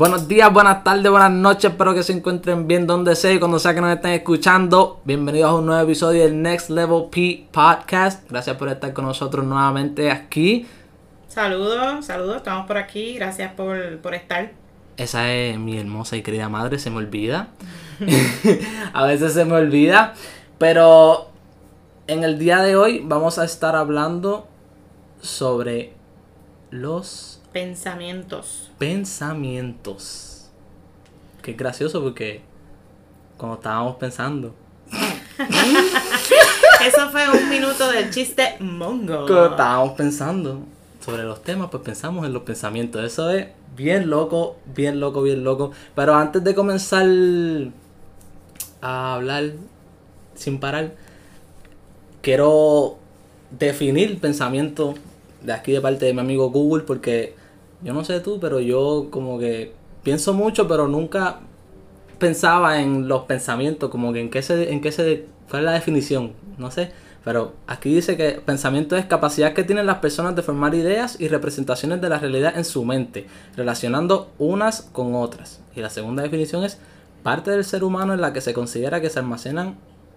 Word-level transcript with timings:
Buenos 0.00 0.26
días, 0.26 0.50
buenas 0.50 0.82
tardes, 0.82 1.10
buenas 1.10 1.30
noches. 1.30 1.72
Espero 1.72 1.92
que 1.92 2.02
se 2.02 2.14
encuentren 2.14 2.66
bien 2.66 2.86
donde 2.86 3.14
sea 3.14 3.34
y 3.34 3.38
cuando 3.38 3.58
sea 3.58 3.74
que 3.74 3.82
nos 3.82 3.94
estén 3.94 4.12
escuchando. 4.12 5.02
Bienvenidos 5.04 5.50
a 5.50 5.54
un 5.56 5.66
nuevo 5.66 5.82
episodio 5.82 6.22
del 6.22 6.40
Next 6.40 6.70
Level 6.70 7.10
P 7.10 7.46
Podcast. 7.52 8.26
Gracias 8.30 8.56
por 8.56 8.70
estar 8.70 8.94
con 8.94 9.04
nosotros 9.04 9.44
nuevamente 9.44 10.10
aquí. 10.10 10.66
Saludos, 11.28 12.06
saludos, 12.06 12.36
estamos 12.36 12.66
por 12.66 12.78
aquí. 12.78 13.16
Gracias 13.16 13.52
por, 13.52 13.98
por 13.98 14.14
estar. 14.14 14.52
Esa 14.96 15.30
es 15.34 15.58
mi 15.58 15.78
hermosa 15.78 16.16
y 16.16 16.22
querida 16.22 16.48
madre, 16.48 16.78
se 16.78 16.88
me 16.88 16.96
olvida. 16.96 17.48
a 18.94 19.04
veces 19.04 19.34
se 19.34 19.44
me 19.44 19.52
olvida. 19.52 20.14
Pero 20.56 21.28
en 22.06 22.24
el 22.24 22.38
día 22.38 22.62
de 22.62 22.74
hoy 22.74 23.02
vamos 23.04 23.38
a 23.38 23.44
estar 23.44 23.76
hablando 23.76 24.48
sobre 25.20 25.92
los 26.70 27.29
Pensamientos. 27.52 28.70
pensamientos. 28.78 30.50
Qué 31.42 31.54
gracioso 31.54 32.00
porque 32.02 32.42
cuando 33.36 33.56
estábamos 33.56 33.96
pensando, 33.96 34.54
Eso 36.86 37.10
fue 37.10 37.28
un 37.28 37.48
minuto 37.48 37.90
del 37.90 38.10
chiste 38.10 38.56
mongo. 38.60 39.26
cuando 39.26 39.50
estábamos 39.50 39.92
pensando 39.92 40.60
sobre 41.04 41.22
los 41.24 41.42
temas, 41.42 41.68
pues 41.70 41.82
pensamos 41.82 42.26
en 42.26 42.32
los 42.32 42.42
pensamientos. 42.42 43.04
Eso 43.04 43.30
es 43.30 43.48
bien 43.76 44.10
loco, 44.10 44.56
bien 44.74 45.00
loco, 45.00 45.22
bien 45.22 45.44
loco. 45.44 45.72
Pero 45.94 46.14
antes 46.14 46.42
de 46.44 46.54
comenzar 46.54 47.06
a 48.82 49.14
hablar 49.14 49.52
sin 50.34 50.58
parar, 50.58 50.92
quiero 52.22 52.98
definir 53.50 54.20
pensamiento 54.20 54.94
de 55.42 55.52
aquí 55.52 55.72
de 55.72 55.80
parte 55.80 56.04
de 56.06 56.12
mi 56.12 56.20
amigo 56.20 56.50
Google 56.50 56.84
porque 56.84 57.34
yo 57.82 57.92
no 57.92 58.04
sé 58.04 58.20
tú, 58.20 58.38
pero 58.40 58.60
yo 58.60 59.08
como 59.10 59.38
que 59.38 59.72
pienso 60.02 60.32
mucho, 60.34 60.68
pero 60.68 60.88
nunca 60.88 61.40
pensaba 62.18 62.80
en 62.80 63.08
los 63.08 63.22
pensamientos, 63.22 63.90
como 63.90 64.12
que 64.12 64.20
en 64.20 64.30
qué 64.30 64.42
se, 64.42 64.72
en 64.72 64.80
qué 64.80 64.92
se, 64.92 65.26
cuál 65.48 65.62
es 65.62 65.66
la 65.66 65.72
definición, 65.72 66.32
no 66.58 66.70
sé. 66.70 66.92
Pero 67.24 67.52
aquí 67.66 67.94
dice 67.94 68.16
que 68.16 68.40
pensamiento 68.44 68.96
es 68.96 69.04
capacidad 69.04 69.52
que 69.52 69.64
tienen 69.64 69.86
las 69.86 69.98
personas 69.98 70.34
de 70.36 70.42
formar 70.42 70.74
ideas 70.74 71.20
y 71.20 71.28
representaciones 71.28 72.00
de 72.00 72.08
la 72.08 72.18
realidad 72.18 72.56
en 72.56 72.64
su 72.64 72.84
mente, 72.84 73.26
relacionando 73.56 74.30
unas 74.38 74.82
con 74.82 75.14
otras. 75.14 75.60
Y 75.76 75.80
la 75.80 75.90
segunda 75.90 76.22
definición 76.22 76.64
es 76.64 76.78
parte 77.22 77.50
del 77.50 77.64
ser 77.64 77.84
humano 77.84 78.14
en 78.14 78.22
la 78.22 78.32
que 78.32 78.40
se 78.40 78.54
considera 78.54 79.00
que 79.00 79.10
se 79.10 79.18
almacenan 79.18 79.76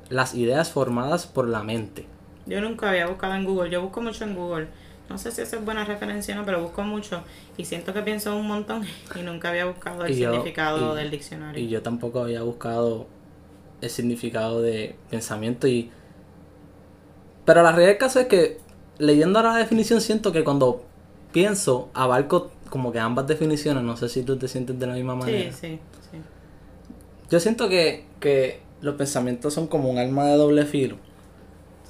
las 0.09 0.33
ideas 0.35 0.71
formadas 0.71 1.27
por 1.27 1.49
la 1.49 1.63
mente. 1.63 2.05
Yo 2.45 2.61
nunca 2.61 2.89
había 2.89 3.07
buscado 3.07 3.35
en 3.35 3.45
Google. 3.45 3.69
Yo 3.69 3.81
busco 3.81 4.01
mucho 4.01 4.23
en 4.23 4.35
Google. 4.35 4.67
No 5.09 5.17
sé 5.17 5.31
si 5.31 5.41
eso 5.41 5.57
es 5.57 5.65
buena 5.65 5.83
referencia 5.85 6.33
o 6.33 6.37
no, 6.39 6.45
pero 6.45 6.61
busco 6.61 6.81
mucho. 6.83 7.23
Y 7.57 7.65
siento 7.65 7.93
que 7.93 8.01
pienso 8.01 8.35
un 8.37 8.47
montón 8.47 8.83
y 9.15 9.21
nunca 9.21 9.49
había 9.49 9.65
buscado 9.65 10.05
el 10.05 10.13
Y 10.13 10.17
yo- 10.19 10.31
significado 10.31 10.93
y- 10.93 10.97
del 10.97 11.11
diccionario. 11.11 11.61
Y 11.63 11.67
yo 11.67 11.81
tampoco 11.81 12.21
había 12.21 12.41
buscado 12.43 13.07
el 13.81 13.89
significado 13.89 14.61
de 14.61 14.95
pensamiento 15.09 15.67
y... 15.67 15.91
Pero 17.45 17.61
la 17.61 17.71
realidad 17.71 17.89
del 17.91 17.97
caso 17.97 18.19
es 18.21 18.27
que 18.27 18.59
leyendo 18.97 19.39
ahora 19.39 19.53
la 19.53 19.57
definición 19.59 19.99
siento 20.01 20.31
que 20.31 20.43
cuando 20.43 20.83
pienso 21.33 21.89
abarco 21.93 22.51
como 22.69 22.91
que 22.91 22.99
ambas 22.99 23.27
definiciones, 23.27 23.83
no 23.83 23.97
sé 23.97 24.07
si 24.09 24.23
tú 24.23 24.37
te 24.37 24.47
sientes 24.47 24.79
de 24.79 24.87
la 24.87 24.93
misma 24.93 25.15
manera. 25.15 25.51
sí, 25.51 25.57
sí, 25.59 25.79
sí. 26.11 26.17
Yo 27.29 27.39
siento 27.39 27.67
que, 27.67 28.05
que 28.19 28.61
los 28.81 28.95
pensamientos 28.95 29.53
son 29.53 29.67
como 29.67 29.89
un 29.89 29.97
arma 29.97 30.25
de 30.27 30.37
doble 30.37 30.65
filo. 30.65 30.97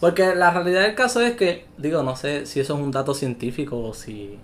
Porque 0.03 0.35
la 0.35 0.51
realidad 0.51 0.81
del 0.81 0.95
caso 0.95 1.21
es 1.21 1.37
que, 1.37 1.65
digo, 1.77 2.03
no 2.03 2.17
sé 2.17 2.45
si 2.45 2.59
eso 2.59 2.73
es 2.73 2.79
un 2.81 2.91
dato 2.91 3.13
científico 3.13 3.79
o 3.79 3.93
si, 3.93 4.37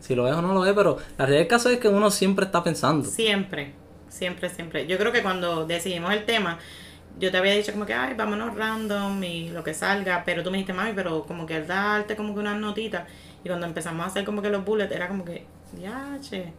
si 0.00 0.16
lo 0.16 0.26
es 0.26 0.34
o 0.34 0.42
no 0.42 0.52
lo 0.52 0.66
es, 0.66 0.74
pero 0.74 0.96
la 1.16 1.26
realidad 1.26 1.42
del 1.42 1.46
caso 1.46 1.70
es 1.70 1.78
que 1.78 1.86
uno 1.86 2.10
siempre 2.10 2.46
está 2.46 2.64
pensando. 2.64 3.08
Siempre, 3.08 3.72
siempre, 4.08 4.50
siempre. 4.50 4.88
Yo 4.88 4.98
creo 4.98 5.12
que 5.12 5.22
cuando 5.22 5.64
decidimos 5.64 6.12
el 6.12 6.24
tema, 6.24 6.58
yo 7.20 7.30
te 7.30 7.36
había 7.36 7.52
dicho 7.52 7.70
como 7.70 7.86
que, 7.86 7.94
ay, 7.94 8.14
vámonos 8.14 8.56
random 8.56 9.22
y 9.22 9.50
lo 9.50 9.62
que 9.62 9.74
salga, 9.74 10.24
pero 10.26 10.42
tú 10.42 10.50
me 10.50 10.56
dijiste, 10.56 10.72
mami, 10.72 10.90
pero 10.92 11.22
como 11.22 11.46
que 11.46 11.54
al 11.54 11.68
darte 11.68 12.16
como 12.16 12.34
que 12.34 12.40
unas 12.40 12.58
notitas, 12.58 13.04
y 13.44 13.48
cuando 13.48 13.64
empezamos 13.64 14.02
a 14.02 14.08
hacer 14.08 14.24
como 14.24 14.42
que 14.42 14.50
los 14.50 14.64
bullets, 14.64 14.90
era 14.90 15.06
como 15.06 15.24
que, 15.24 15.46
ya, 15.80 16.18
che, 16.20 16.52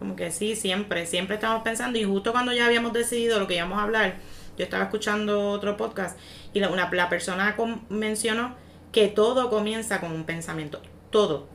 como 0.00 0.16
que 0.16 0.32
sí, 0.32 0.56
siempre, 0.56 1.06
siempre 1.06 1.36
estamos 1.36 1.62
pensando, 1.62 2.00
y 2.00 2.02
justo 2.02 2.32
cuando 2.32 2.52
ya 2.52 2.66
habíamos 2.66 2.92
decidido 2.92 3.38
lo 3.38 3.46
que 3.46 3.54
íbamos 3.54 3.78
a 3.78 3.84
hablar, 3.84 4.16
yo 4.56 4.64
estaba 4.64 4.84
escuchando 4.84 5.50
otro 5.50 5.76
podcast, 5.76 6.18
y 6.52 6.60
la, 6.60 6.68
una, 6.70 6.90
la 6.92 7.08
persona 7.08 7.56
mencionó 7.88 8.54
que 8.92 9.08
todo 9.08 9.48
comienza 9.50 10.00
con 10.00 10.12
un 10.12 10.24
pensamiento, 10.24 10.80
todo, 11.10 11.46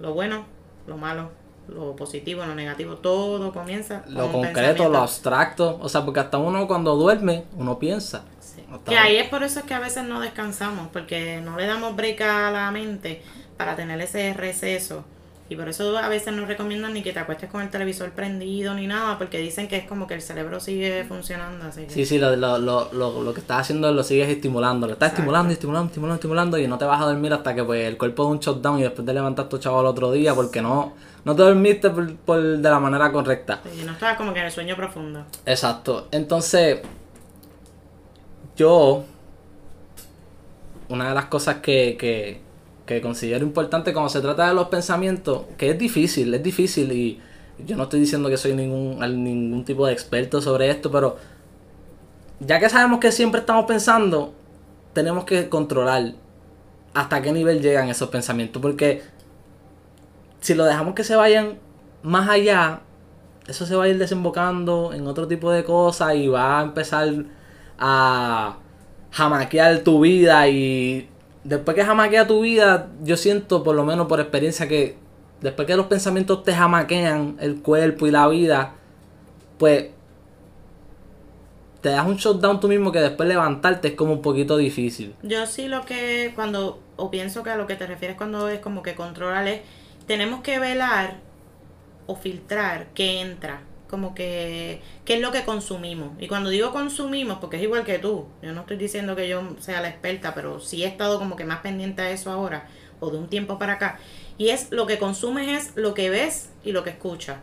lo 0.00 0.14
bueno, 0.14 0.44
lo 0.86 0.96
malo, 0.96 1.30
lo 1.68 1.94
positivo, 1.96 2.44
lo 2.46 2.54
negativo, 2.54 2.96
todo 2.96 3.52
comienza 3.52 4.02
con 4.02 4.14
Lo 4.14 4.26
un 4.26 4.32
concreto, 4.32 4.54
pensamiento. 4.54 4.88
lo 4.88 4.98
abstracto. 4.98 5.78
O 5.82 5.88
sea, 5.90 6.04
porque 6.04 6.20
hasta 6.20 6.38
uno 6.38 6.66
cuando 6.66 6.96
duerme, 6.96 7.44
uno 7.58 7.78
piensa. 7.78 8.24
Sí. 8.40 8.64
Que 8.86 8.96
ahí 8.96 9.16
es 9.16 9.28
por 9.28 9.42
eso 9.42 9.60
es 9.60 9.66
que 9.66 9.74
a 9.74 9.78
veces 9.78 10.04
no 10.04 10.20
descansamos, 10.20 10.88
porque 10.92 11.42
no 11.42 11.58
le 11.58 11.66
damos 11.66 11.94
break 11.94 12.22
a 12.22 12.50
la 12.50 12.70
mente 12.70 13.22
para 13.58 13.76
tener 13.76 14.00
ese 14.00 14.32
receso. 14.32 15.04
Y 15.50 15.56
por 15.56 15.66
eso 15.68 15.96
a 15.96 16.08
veces 16.10 16.34
no 16.34 16.44
recomiendan 16.44 16.92
ni 16.92 17.02
que 17.02 17.12
te 17.14 17.20
acuestes 17.20 17.48
con 17.50 17.62
el 17.62 17.70
televisor 17.70 18.10
prendido 18.10 18.74
ni 18.74 18.86
nada, 18.86 19.16
porque 19.16 19.38
dicen 19.38 19.66
que 19.66 19.76
es 19.78 19.84
como 19.88 20.06
que 20.06 20.12
el 20.12 20.20
cerebro 20.20 20.60
sigue 20.60 21.04
funcionando. 21.08 21.64
Así 21.66 21.84
que 21.84 21.90
Sí, 21.90 22.04
sí, 22.04 22.18
lo, 22.18 22.36
lo, 22.36 22.58
lo, 22.58 22.92
lo, 22.92 23.22
lo 23.22 23.32
que 23.32 23.40
estás 23.40 23.60
haciendo 23.60 23.90
lo 23.90 24.02
sigues 24.02 24.28
estimulando. 24.28 24.86
Lo 24.86 24.92
estás 24.92 25.06
Exacto. 25.06 25.22
estimulando, 25.22 25.52
estimulando, 25.54 25.86
estimulando, 25.88 26.14
estimulando 26.16 26.58
y 26.58 26.68
no 26.68 26.76
te 26.76 26.84
vas 26.84 27.00
a 27.00 27.06
dormir 27.06 27.32
hasta 27.32 27.54
que 27.54 27.64
pues 27.64 27.86
el 27.86 27.96
cuerpo 27.96 28.24
da 28.24 28.28
un 28.30 28.40
shutdown 28.40 28.78
y 28.78 28.82
después 28.82 29.06
te 29.06 29.14
levantas 29.14 29.48
tu 29.48 29.56
chavo 29.56 29.80
al 29.80 29.86
otro 29.86 30.12
día 30.12 30.34
porque 30.34 30.60
no, 30.60 30.92
no 31.24 31.34
te 31.34 31.42
dormiste 31.42 31.88
por, 31.88 32.14
por- 32.16 32.42
de 32.58 32.68
la 32.70 32.78
manera 32.78 33.10
correcta. 33.10 33.62
sí, 33.74 33.84
no 33.86 33.92
estabas 33.92 34.18
como 34.18 34.34
que 34.34 34.40
en 34.40 34.46
el 34.46 34.52
sueño 34.52 34.76
profundo. 34.76 35.24
Exacto. 35.46 36.08
Entonces, 36.10 36.80
yo, 38.54 39.02
una 40.90 41.08
de 41.08 41.14
las 41.14 41.24
cosas 41.26 41.56
que, 41.56 41.96
que, 41.98 42.42
que 42.88 43.02
considero 43.02 43.44
importante 43.44 43.92
cuando 43.92 44.08
se 44.08 44.22
trata 44.22 44.48
de 44.48 44.54
los 44.54 44.68
pensamientos, 44.68 45.42
que 45.58 45.70
es 45.70 45.78
difícil, 45.78 46.32
es 46.32 46.42
difícil 46.42 46.90
y 46.90 47.20
yo 47.64 47.76
no 47.76 47.82
estoy 47.82 48.00
diciendo 48.00 48.30
que 48.30 48.38
soy 48.38 48.54
ningún, 48.54 48.98
ningún 49.22 49.64
tipo 49.64 49.86
de 49.86 49.92
experto 49.92 50.40
sobre 50.40 50.70
esto, 50.70 50.90
pero 50.90 51.18
ya 52.40 52.58
que 52.58 52.70
sabemos 52.70 52.98
que 52.98 53.12
siempre 53.12 53.40
estamos 53.40 53.66
pensando, 53.66 54.32
tenemos 54.94 55.24
que 55.24 55.50
controlar 55.50 56.14
hasta 56.94 57.20
qué 57.20 57.30
nivel 57.30 57.60
llegan 57.60 57.90
esos 57.90 58.08
pensamientos, 58.08 58.62
porque 58.62 59.02
si 60.40 60.54
lo 60.54 60.64
dejamos 60.64 60.94
que 60.94 61.04
se 61.04 61.14
vayan 61.14 61.58
más 62.02 62.26
allá, 62.30 62.80
eso 63.46 63.66
se 63.66 63.76
va 63.76 63.84
a 63.84 63.88
ir 63.88 63.98
desembocando 63.98 64.94
en 64.94 65.06
otro 65.06 65.28
tipo 65.28 65.50
de 65.52 65.62
cosas 65.62 66.14
y 66.14 66.28
va 66.28 66.60
a 66.60 66.62
empezar 66.62 67.12
a 67.78 68.56
jamaquear 69.10 69.80
tu 69.80 70.00
vida 70.00 70.48
y 70.48 71.08
después 71.44 71.74
que 71.74 71.84
jamaquea 71.84 72.26
tu 72.26 72.42
vida, 72.42 72.88
yo 73.02 73.16
siento 73.16 73.62
por 73.62 73.74
lo 73.74 73.84
menos 73.84 74.06
por 74.06 74.20
experiencia 74.20 74.68
que 74.68 74.96
después 75.40 75.66
que 75.66 75.76
los 75.76 75.86
pensamientos 75.86 76.42
te 76.42 76.54
jamaquean 76.54 77.36
el 77.40 77.62
cuerpo 77.62 78.06
y 78.06 78.10
la 78.10 78.28
vida, 78.28 78.74
pues 79.58 79.90
te 81.80 81.90
das 81.90 82.06
un 82.06 82.16
shutdown 82.16 82.60
tú 82.60 82.68
mismo 82.68 82.90
que 82.90 83.00
después 83.00 83.28
levantarte 83.28 83.88
es 83.88 83.94
como 83.94 84.12
un 84.12 84.22
poquito 84.22 84.56
difícil. 84.56 85.14
Yo 85.22 85.46
sí 85.46 85.68
lo 85.68 85.84
que 85.84 86.32
cuando, 86.34 86.80
o 86.96 87.10
pienso 87.10 87.42
que 87.42 87.50
a 87.50 87.56
lo 87.56 87.66
que 87.66 87.76
te 87.76 87.86
refieres 87.86 88.16
cuando 88.16 88.48
es 88.48 88.60
como 88.60 88.82
que 88.82 88.94
controlar 88.94 89.46
es, 89.46 89.60
tenemos 90.06 90.40
que 90.42 90.58
velar 90.58 91.18
o 92.06 92.16
filtrar 92.16 92.88
qué 92.94 93.20
entra, 93.20 93.60
como 93.88 94.14
que 94.14 94.82
qué 95.04 95.14
es 95.14 95.20
lo 95.20 95.32
que 95.32 95.44
consumimos. 95.44 96.10
Y 96.20 96.28
cuando 96.28 96.50
digo 96.50 96.72
consumimos, 96.72 97.38
porque 97.38 97.56
es 97.56 97.62
igual 97.62 97.84
que 97.84 97.98
tú, 97.98 98.26
yo 98.42 98.52
no 98.52 98.60
estoy 98.60 98.76
diciendo 98.76 99.16
que 99.16 99.28
yo 99.28 99.42
sea 99.58 99.80
la 99.80 99.88
experta, 99.88 100.34
pero 100.34 100.60
sí 100.60 100.84
he 100.84 100.86
estado 100.86 101.18
como 101.18 101.36
que 101.36 101.44
más 101.44 101.60
pendiente 101.60 102.02
a 102.02 102.10
eso 102.10 102.30
ahora, 102.30 102.68
o 103.00 103.10
de 103.10 103.18
un 103.18 103.28
tiempo 103.28 103.58
para 103.58 103.74
acá. 103.74 103.98
Y 104.36 104.50
es 104.50 104.70
lo 104.70 104.86
que 104.86 104.98
consumes 104.98 105.48
es 105.48 105.76
lo 105.76 105.94
que 105.94 106.10
ves 106.10 106.50
y 106.64 106.72
lo 106.72 106.84
que 106.84 106.90
escuchas. 106.90 107.38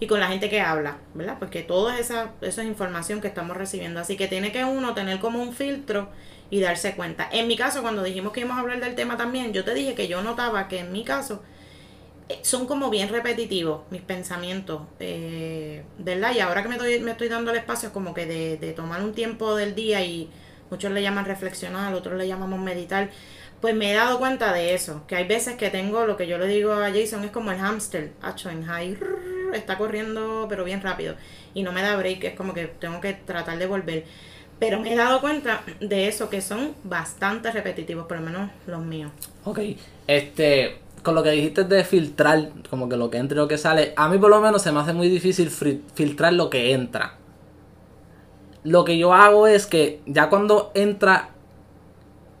Y 0.00 0.08
con 0.08 0.18
la 0.18 0.26
gente 0.26 0.50
que 0.50 0.60
habla, 0.60 0.98
¿verdad? 1.14 1.36
Porque 1.38 1.62
toda 1.62 1.98
esa, 1.98 2.32
esa 2.40 2.62
es 2.62 2.68
información 2.68 3.20
que 3.20 3.28
estamos 3.28 3.56
recibiendo. 3.56 4.00
Así 4.00 4.16
que 4.16 4.26
tiene 4.26 4.50
que 4.50 4.64
uno 4.64 4.94
tener 4.94 5.20
como 5.20 5.40
un 5.40 5.52
filtro 5.52 6.08
y 6.50 6.60
darse 6.60 6.96
cuenta. 6.96 7.28
En 7.30 7.46
mi 7.46 7.56
caso, 7.56 7.82
cuando 7.82 8.02
dijimos 8.02 8.32
que 8.32 8.40
íbamos 8.40 8.58
a 8.58 8.60
hablar 8.60 8.80
del 8.80 8.96
tema 8.96 9.16
también, 9.16 9.52
yo 9.52 9.62
te 9.62 9.74
dije 9.74 9.94
que 9.94 10.08
yo 10.08 10.20
notaba 10.22 10.66
que 10.66 10.80
en 10.80 10.90
mi 10.90 11.04
caso 11.04 11.42
son 12.42 12.66
como 12.66 12.90
bien 12.90 13.08
repetitivos 13.08 13.82
mis 13.90 14.02
pensamientos, 14.02 14.82
eh, 15.00 15.84
¿verdad? 15.98 16.34
Y 16.34 16.40
ahora 16.40 16.62
que 16.62 16.68
me, 16.68 16.76
doy, 16.76 17.00
me 17.00 17.12
estoy 17.12 17.28
dando 17.28 17.50
el 17.50 17.58
espacio 17.58 17.92
como 17.92 18.14
que 18.14 18.26
de, 18.26 18.56
de 18.56 18.72
tomar 18.72 19.02
un 19.02 19.12
tiempo 19.12 19.54
del 19.54 19.74
día 19.74 20.04
y 20.04 20.30
muchos 20.70 20.90
le 20.92 21.02
llaman 21.02 21.24
reflexionar, 21.24 21.94
otros 21.94 22.16
le 22.16 22.26
llamamos 22.26 22.58
meditar, 22.58 23.10
pues 23.60 23.74
me 23.74 23.92
he 23.92 23.94
dado 23.94 24.18
cuenta 24.18 24.52
de 24.52 24.74
eso, 24.74 25.06
que 25.06 25.16
hay 25.16 25.26
veces 25.26 25.56
que 25.56 25.70
tengo 25.70 26.06
lo 26.06 26.16
que 26.16 26.26
yo 26.26 26.38
le 26.38 26.48
digo 26.48 26.72
a 26.72 26.90
Jason, 26.90 27.24
es 27.24 27.30
como 27.30 27.52
el 27.52 27.58
hámster, 27.58 28.12
hacho, 28.22 28.50
en 28.50 28.64
high, 28.64 28.98
está 29.54 29.78
corriendo 29.78 30.46
pero 30.48 30.64
bien 30.64 30.80
rápido 30.80 31.14
y 31.54 31.62
no 31.62 31.72
me 31.72 31.82
da 31.82 31.96
break, 31.96 32.24
es 32.24 32.34
como 32.34 32.54
que 32.54 32.66
tengo 32.66 33.00
que 33.00 33.12
tratar 33.12 33.58
de 33.58 33.66
volver. 33.66 34.04
Pero 34.58 34.78
me 34.80 34.92
he 34.92 34.96
dado 34.96 35.20
cuenta 35.20 35.62
de 35.80 36.06
eso, 36.06 36.30
que 36.30 36.40
son 36.40 36.74
bastante 36.84 37.50
repetitivos, 37.50 38.06
por 38.06 38.18
lo 38.18 38.22
menos 38.24 38.50
los 38.66 38.80
míos. 38.80 39.10
Ok, 39.44 39.58
este, 40.06 40.78
con 41.02 41.14
lo 41.14 41.22
que 41.22 41.30
dijiste 41.30 41.64
de 41.64 41.84
filtrar, 41.84 42.50
como 42.70 42.88
que 42.88 42.96
lo 42.96 43.10
que 43.10 43.18
entra 43.18 43.36
y 43.36 43.40
lo 43.40 43.48
que 43.48 43.58
sale, 43.58 43.92
a 43.96 44.08
mí 44.08 44.18
por 44.18 44.30
lo 44.30 44.40
menos 44.40 44.62
se 44.62 44.72
me 44.72 44.80
hace 44.80 44.92
muy 44.92 45.08
difícil 45.08 45.50
filtrar 45.50 46.32
lo 46.32 46.48
que 46.48 46.72
entra. 46.72 47.14
Lo 48.64 48.84
que 48.84 48.96
yo 48.96 49.12
hago 49.12 49.48
es 49.48 49.66
que 49.66 50.00
ya 50.06 50.28
cuando 50.28 50.70
entra 50.74 51.30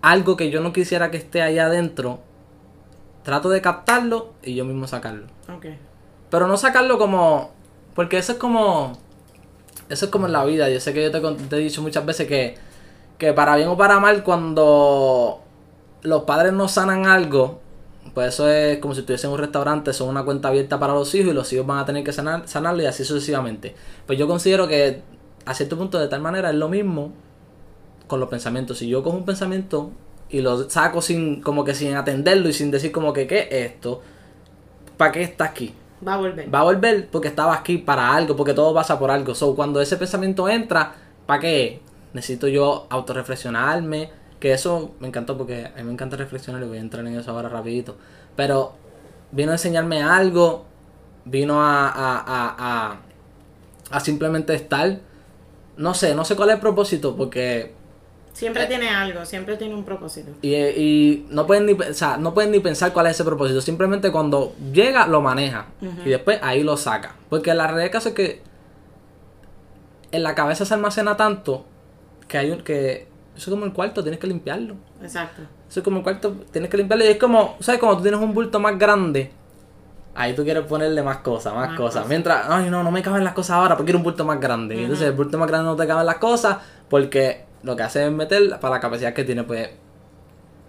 algo 0.02 0.36
que 0.36 0.50
yo 0.50 0.60
no 0.60 0.72
quisiera 0.72 1.10
que 1.10 1.16
esté 1.16 1.42
ahí 1.42 1.58
adentro, 1.58 2.20
trato 3.24 3.48
de 3.48 3.60
captarlo 3.60 4.32
y 4.42 4.54
yo 4.54 4.64
mismo 4.64 4.86
sacarlo. 4.86 5.26
Pero 6.30 6.46
no 6.46 6.56
sacarlo 6.56 6.98
como... 6.98 7.50
Porque 7.94 8.18
eso 8.18 8.32
es 8.32 8.38
como... 8.38 8.98
Eso 9.88 10.06
es 10.06 10.10
como 10.10 10.26
en 10.26 10.32
la 10.32 10.44
vida. 10.44 10.70
Yo 10.70 10.80
sé 10.80 10.94
que 10.94 11.02
yo 11.02 11.10
te, 11.10 11.56
he 11.56 11.60
dicho 11.60 11.82
muchas 11.82 12.06
veces 12.06 12.26
que, 12.26 12.56
que 13.18 13.32
para 13.32 13.56
bien 13.56 13.68
o 13.68 13.76
para 13.76 14.00
mal, 14.00 14.22
cuando 14.22 15.40
los 16.02 16.22
padres 16.24 16.52
no 16.52 16.68
sanan 16.68 17.06
algo, 17.06 17.61
pues 18.14 18.34
eso 18.34 18.48
es 18.48 18.78
como 18.78 18.94
si 18.94 19.00
estuviesen 19.00 19.30
en 19.30 19.34
un 19.34 19.40
restaurante, 19.40 19.92
son 19.92 20.08
una 20.08 20.24
cuenta 20.24 20.48
abierta 20.48 20.78
para 20.78 20.92
los 20.92 21.14
hijos 21.14 21.30
y 21.32 21.34
los 21.34 21.52
hijos 21.52 21.66
van 21.66 21.78
a 21.78 21.84
tener 21.84 22.04
que 22.04 22.12
sanar, 22.12 22.46
sanarlo 22.46 22.82
y 22.82 22.86
así 22.86 23.04
sucesivamente. 23.04 23.74
Pues 24.06 24.18
yo 24.18 24.28
considero 24.28 24.68
que 24.68 25.02
a 25.44 25.54
cierto 25.54 25.78
punto 25.78 25.98
de 25.98 26.08
tal 26.08 26.20
manera 26.20 26.50
es 26.50 26.56
lo 26.56 26.68
mismo 26.68 27.12
con 28.06 28.20
los 28.20 28.28
pensamientos. 28.28 28.78
Si 28.78 28.88
yo 28.88 29.02
cojo 29.02 29.16
un 29.16 29.24
pensamiento 29.24 29.90
y 30.28 30.40
lo 30.40 30.68
saco 30.68 31.00
sin 31.00 31.40
como 31.40 31.64
que 31.64 31.74
sin 31.74 31.94
atenderlo 31.94 32.48
y 32.48 32.52
sin 32.52 32.70
decir 32.70 32.92
como 32.92 33.12
que 33.12 33.26
qué 33.26 33.48
es 33.50 33.72
esto, 33.72 34.02
¿para 34.96 35.12
qué 35.12 35.22
está 35.22 35.44
aquí? 35.46 35.74
Va 36.06 36.14
a 36.14 36.16
volver. 36.18 36.54
Va 36.54 36.60
a 36.60 36.64
volver 36.64 37.08
porque 37.10 37.28
estaba 37.28 37.54
aquí 37.54 37.78
para 37.78 38.14
algo, 38.14 38.36
porque 38.36 38.54
todo 38.54 38.74
pasa 38.74 38.98
por 38.98 39.10
algo. 39.10 39.34
So, 39.34 39.54
cuando 39.54 39.80
ese 39.80 39.96
pensamiento 39.96 40.48
entra, 40.48 40.94
¿para 41.26 41.40
qué? 41.40 41.80
Necesito 42.12 42.48
yo 42.48 42.86
autorreflexionarme, 42.90 44.10
que 44.42 44.52
eso 44.52 44.96
me 44.98 45.06
encantó 45.06 45.38
porque 45.38 45.66
a 45.66 45.78
mí 45.78 45.84
me 45.84 45.92
encanta 45.92 46.16
reflexionar 46.16 46.60
y 46.64 46.66
voy 46.66 46.78
a 46.78 46.80
entrar 46.80 47.06
en 47.06 47.16
eso 47.16 47.30
ahora 47.30 47.48
rapidito. 47.48 47.96
Pero 48.34 48.72
vino 49.30 49.52
a 49.52 49.54
enseñarme 49.54 50.02
algo, 50.02 50.64
vino 51.24 51.62
a, 51.62 51.88
a, 51.88 52.18
a, 52.18 52.56
a, 52.58 53.00
a 53.88 54.00
simplemente 54.00 54.52
estar. 54.52 54.98
No 55.76 55.94
sé, 55.94 56.16
no 56.16 56.24
sé 56.24 56.34
cuál 56.34 56.48
es 56.48 56.54
el 56.56 56.60
propósito 56.60 57.14
porque... 57.14 57.72
Siempre 58.32 58.64
eh, 58.64 58.66
tiene 58.66 58.88
algo, 58.88 59.24
siempre 59.24 59.56
tiene 59.56 59.76
un 59.76 59.84
propósito. 59.84 60.32
Y, 60.42 60.56
y, 60.56 61.26
no, 61.30 61.46
pueden 61.46 61.66
ni, 61.66 61.74
o 61.74 61.94
sea, 61.94 62.16
no 62.16 62.34
pueden 62.34 62.50
ni 62.50 62.58
pensar 62.58 62.92
cuál 62.92 63.06
es 63.06 63.12
ese 63.12 63.22
propósito. 63.22 63.60
Simplemente 63.60 64.10
cuando 64.10 64.56
llega, 64.72 65.06
lo 65.06 65.20
maneja. 65.20 65.66
Y 66.04 66.08
después 66.08 66.40
ahí 66.42 66.64
lo 66.64 66.76
saca. 66.76 67.14
Porque 67.28 67.54
la 67.54 67.68
realidad 67.68 67.94
es 67.94 68.12
que 68.12 68.42
en 70.10 70.24
la 70.24 70.34
cabeza 70.34 70.64
se 70.64 70.74
almacena 70.74 71.16
tanto 71.16 71.64
que 72.26 72.38
hay 72.38 72.50
un, 72.50 72.62
que 72.62 73.11
eso 73.42 73.50
es 73.50 73.54
como 73.54 73.66
el 73.66 73.72
cuarto, 73.72 74.02
tienes 74.02 74.20
que 74.20 74.28
limpiarlo. 74.28 74.76
Exacto. 75.02 75.42
Eso 75.68 75.80
es 75.80 75.84
como 75.84 75.98
el 75.98 76.02
cuarto, 76.04 76.36
tienes 76.52 76.70
que 76.70 76.76
limpiarlo. 76.76 77.04
Y 77.04 77.08
es 77.08 77.18
como, 77.18 77.56
¿sabes? 77.60 77.80
Cuando 77.80 77.96
tú 77.98 78.02
tienes 78.04 78.20
un 78.20 78.32
bulto 78.32 78.60
más 78.60 78.78
grande, 78.78 79.32
ahí 80.14 80.34
tú 80.34 80.44
quieres 80.44 80.64
ponerle 80.64 81.02
más 81.02 81.18
cosas, 81.18 81.52
más, 81.54 81.76
cosas. 81.76 82.06
Mientras, 82.06 82.46
ay, 82.48 82.70
no, 82.70 82.84
no 82.84 82.90
me 82.92 83.02
caben 83.02 83.24
las 83.24 83.34
cosas 83.34 83.56
ahora 83.56 83.76
porque 83.76 83.90
quiero 83.90 83.98
un 83.98 84.04
bulto 84.04 84.24
más 84.24 84.40
grande. 84.40 84.76
Y 84.76 84.82
entonces 84.84 85.08
el 85.08 85.12
bulto 85.12 85.38
más 85.38 85.48
grande 85.48 85.66
no 85.66 85.76
te 85.76 85.86
caben 85.86 86.06
las 86.06 86.18
cosas 86.18 86.58
porque 86.88 87.44
lo 87.64 87.74
que 87.74 87.82
hace 87.82 88.06
es 88.06 88.12
meter 88.12 88.60
para 88.60 88.76
la 88.76 88.80
capacidad 88.80 89.12
que 89.12 89.24
tiene, 89.24 89.42
pues. 89.42 89.70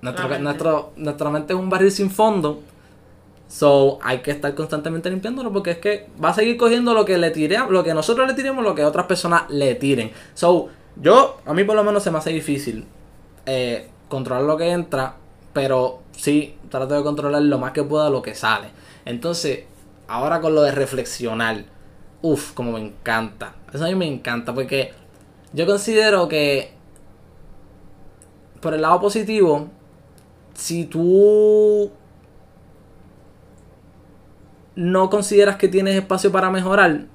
Nuestro, 0.02 0.40
nuestro, 0.40 0.94
nuestra 0.98 1.30
mente 1.30 1.54
es 1.54 1.60
un 1.60 1.70
barril 1.70 1.92
sin 1.92 2.10
fondo. 2.10 2.60
So, 3.48 4.00
hay 4.02 4.20
que 4.20 4.32
estar 4.32 4.54
constantemente 4.56 5.12
limpiándolo 5.12 5.54
porque 5.54 5.72
es 5.72 5.78
que 5.78 6.10
va 6.22 6.30
a 6.30 6.34
seguir 6.34 6.58
cogiendo 6.58 6.94
lo 6.96 7.06
que 7.06 7.18
le 7.20 7.30
tiremos, 7.30 7.70
lo 7.70 7.84
que 7.84 7.94
nosotros 7.94 8.28
le 8.28 8.34
tiremos, 8.34 8.64
lo 8.64 8.74
que 8.74 8.84
otras 8.84 9.06
personas 9.06 9.44
le 9.50 9.76
tiren. 9.76 10.12
So, 10.34 10.70
yo, 10.96 11.40
a 11.46 11.54
mí 11.54 11.64
por 11.64 11.76
lo 11.76 11.84
menos 11.84 12.04
se 12.04 12.12
me 12.12 12.18
hace 12.18 12.32
difícil 12.32 12.86
eh, 13.46 13.90
controlar 14.08 14.44
lo 14.44 14.58
que 14.58 14.72
entra, 14.72 15.16
pero 15.54 16.02
sí 16.12 16.56
trato 16.70 16.96
de 16.96 17.04
controlar 17.04 17.42
lo 17.42 17.60
más 17.60 17.72
que 17.72 17.84
pueda 17.84 18.10
lo 18.10 18.22
que 18.22 18.36
sale. 18.36 18.70
Entonces, 19.06 19.66
ahora 20.08 20.42
con 20.42 20.56
lo 20.56 20.62
de 20.62 20.72
reflexionar, 20.72 21.66
uff, 22.22 22.54
como 22.54 22.74
me 22.74 22.80
encanta. 22.80 23.56
Eso 23.74 23.86
a 23.86 23.88
mí 23.88 23.96
me 23.96 24.08
encanta 24.08 24.54
porque 24.54 24.94
yo 25.52 25.66
considero 25.66 26.28
que, 26.28 26.72
por 28.62 28.74
el 28.74 28.82
lado 28.82 29.02
positivo, 29.02 29.68
si 30.54 30.86
tú 30.86 31.92
no 34.76 35.10
consideras 35.10 35.58
que 35.58 35.68
tienes 35.68 35.96
espacio 35.96 36.32
para 36.32 36.50
mejorar, 36.50 37.06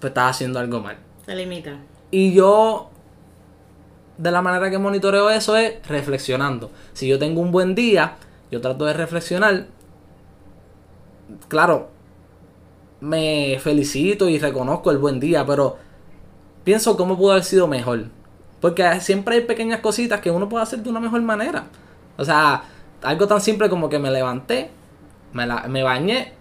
pues 0.00 0.10
estás 0.10 0.30
haciendo 0.36 0.58
algo 0.58 0.80
mal. 0.80 0.96
Te 1.24 1.34
limita. 1.34 1.76
Y 2.10 2.32
yo 2.32 2.90
de 4.18 4.30
la 4.30 4.42
manera 4.42 4.70
que 4.70 4.78
monitoreo 4.78 5.30
eso 5.30 5.56
es 5.56 5.86
reflexionando. 5.86 6.70
Si 6.92 7.06
yo 7.06 7.18
tengo 7.18 7.40
un 7.40 7.52
buen 7.52 7.74
día, 7.74 8.16
yo 8.50 8.60
trato 8.60 8.84
de 8.84 8.92
reflexionar. 8.92 9.66
Claro, 11.48 11.88
me 13.00 13.58
felicito 13.60 14.28
y 14.28 14.38
reconozco 14.38 14.90
el 14.90 14.98
buen 14.98 15.20
día, 15.20 15.44
pero 15.44 15.76
pienso 16.64 16.96
cómo 16.96 17.16
pudo 17.16 17.32
haber 17.32 17.44
sido 17.44 17.66
mejor. 17.68 18.04
Porque 18.60 19.00
siempre 19.00 19.36
hay 19.36 19.40
pequeñas 19.42 19.80
cositas 19.80 20.20
que 20.20 20.30
uno 20.30 20.48
puede 20.48 20.62
hacer 20.62 20.82
de 20.82 20.90
una 20.90 21.00
mejor 21.00 21.20
manera. 21.22 21.66
O 22.16 22.24
sea, 22.24 22.62
algo 23.02 23.26
tan 23.26 23.40
simple 23.40 23.68
como 23.68 23.88
que 23.88 23.98
me 23.98 24.10
levanté, 24.10 24.70
me, 25.32 25.46
la, 25.46 25.68
me 25.68 25.82
bañé, 25.82 26.32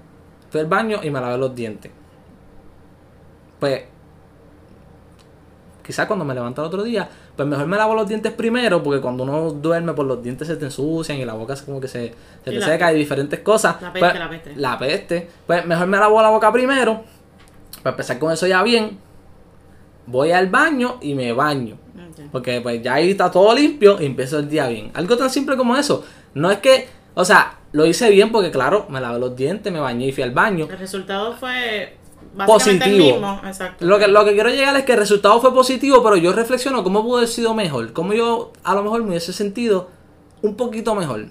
fui 0.50 0.62
al 0.62 0.68
baño 0.68 1.00
y 1.04 1.10
me 1.10 1.19
lavé 1.19 1.38
los 1.38 1.54
dientes. 1.54 1.92
Pues, 3.60 3.83
quizás 5.83 6.07
cuando 6.07 6.24
me 6.24 6.33
levanto 6.33 6.62
el 6.62 6.68
otro 6.68 6.83
día, 6.83 7.10
pues 7.36 7.48
mejor 7.48 7.68
me 7.68 7.78
lavo 7.78 7.96
los 7.96 8.08
dientes 8.08 8.32
primero, 8.32 8.82
porque 8.82 9.02
cuando 9.02 9.24
uno 9.24 9.52
duerme, 9.52 9.94
pues 9.94 10.08
los 10.08 10.24
dientes 10.24 10.48
se 10.48 10.56
te 10.56 10.66
ensucian 10.66 11.18
y 11.18 11.26
la 11.26 11.34
boca 11.34 11.56
como 11.66 11.82
que 11.82 11.88
se, 11.88 12.14
se 12.44 12.52
te 12.52 12.62
seca 12.62 12.94
y 12.94 12.98
diferentes 12.98 13.40
cosas. 13.42 13.82
La 13.82 13.92
peste, 13.92 14.10
pues, 14.10 14.20
la 14.20 14.30
peste. 14.30 14.56
La 14.56 14.80
peste. 14.80 15.30
Pues 15.46 15.66
mejor 15.66 15.88
me 15.88 15.98
lavo 15.98 16.22
la 16.22 16.30
boca 16.30 16.52
primero, 16.52 17.04
para 17.84 17.94
empezar 17.94 18.20
con 18.20 18.32
eso 18.32 18.48
ya 18.48 18.64
bien. 18.64 18.98
Voy 20.08 20.32
al 20.32 20.48
baño 20.48 20.98
y 21.02 21.14
me 21.16 21.34
baño. 21.34 21.78
Porque 22.32 22.62
pues 22.62 22.82
ya 22.82 22.96
ahí 22.96 23.12
está 23.12 23.30
todo 23.30 23.54
limpio 23.54 24.02
y 24.02 24.06
empiezo 24.06 24.40
el 24.40 24.50
día 24.50 24.68
bien. 24.68 24.92
Algo 24.94 25.18
tan 25.18 25.30
simple 25.30 25.58
como 25.58 25.76
eso. 25.76 26.06
No 26.34 26.52
es 26.52 26.60
que, 26.60 26.88
o 27.14 27.26
sea, 27.26 27.60
lo 27.72 27.86
hice 27.86 28.10
bien 28.10 28.32
porque 28.32 28.52
claro, 28.52 28.86
me 28.90 29.02
lavé 29.02 29.20
los 29.20 29.36
dientes, 29.36 29.72
me 29.72 29.80
bañé 29.80 30.08
y 30.08 30.12
fui 30.12 30.24
al 30.24 30.32
baño. 30.32 30.68
El 30.70 30.78
resultado 30.78 31.34
fue 31.34 31.98
positivo. 32.46 33.40
Lo 33.80 34.00
que, 34.00 34.08
lo 34.08 34.26
que 34.26 34.34
quiero 34.34 34.50
llegar 34.50 34.76
es 34.76 34.84
que 34.84 34.94
el 34.94 35.00
resultado 35.00 35.40
fue 35.40 35.54
positivo, 35.54 36.04
pero 36.04 36.18
yo 36.18 36.34
reflexiono 36.34 36.84
cómo 36.84 37.04
pudo 37.04 37.18
haber 37.18 37.30
sido 37.30 37.54
mejor. 37.54 37.94
Cómo 37.94 38.14
yo 38.14 38.52
a 38.64 38.76
lo 38.76 38.84
mejor 38.84 39.04
me 39.04 39.10
hubiese 39.10 39.34
sentido 39.34 39.89
un 40.42 40.56
poquito 40.56 40.96
mejor. 40.96 41.27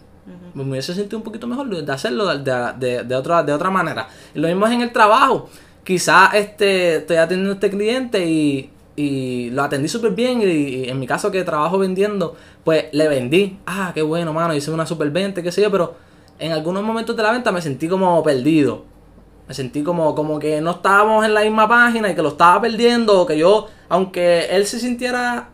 Me 0.54 0.62
hubiese 0.62 0.94
sentido 0.94 1.18
un 1.18 1.24
poquito 1.24 1.46
mejor 1.46 1.68
de 1.68 1.92
hacerlo 1.92 2.26
de, 2.38 3.14
otra, 3.14 3.42
de 3.42 3.52
otra 3.52 3.70
manera. 3.70 4.08
lo 4.34 4.48
mismo 4.48 4.66
es 4.66 4.72
en 4.72 4.82
el 4.82 4.92
trabajo. 4.92 5.48
Quizás 5.82 6.34
este, 6.34 6.96
estoy 6.96 7.16
atendiendo 7.16 7.52
a 7.52 7.54
este 7.54 7.70
cliente 7.70 8.26
y, 8.26 8.70
y 8.96 9.50
lo 9.50 9.62
atendí 9.62 9.88
súper 9.88 10.12
bien. 10.12 10.40
Y, 10.40 10.88
en 10.88 10.98
mi 10.98 11.06
caso 11.06 11.30
que 11.30 11.42
trabajo 11.44 11.78
vendiendo, 11.78 12.36
pues 12.62 12.86
le 12.92 13.08
vendí. 13.08 13.58
Ah, 13.66 13.90
qué 13.94 14.02
bueno, 14.02 14.32
mano, 14.32 14.54
hice 14.54 14.70
una 14.70 14.86
super 14.86 15.10
venta, 15.10 15.42
qué 15.42 15.52
sé 15.52 15.60
yo, 15.60 15.70
pero 15.70 15.94
en 16.38 16.52
algunos 16.52 16.82
momentos 16.82 17.16
de 17.16 17.22
la 17.22 17.32
venta 17.32 17.52
me 17.52 17.60
sentí 17.60 17.88
como 17.88 18.22
perdido 18.22 18.93
me 19.46 19.54
sentí 19.54 19.82
como, 19.82 20.14
como 20.14 20.38
que 20.38 20.60
no 20.60 20.72
estábamos 20.72 21.24
en 21.24 21.34
la 21.34 21.42
misma 21.42 21.68
página 21.68 22.10
y 22.10 22.14
que 22.14 22.22
lo 22.22 22.30
estaba 22.30 22.60
perdiendo. 22.62 23.20
O 23.20 23.26
que 23.26 23.36
yo, 23.36 23.68
aunque 23.88 24.46
él 24.46 24.66
se 24.66 24.78
sintiera 24.78 25.50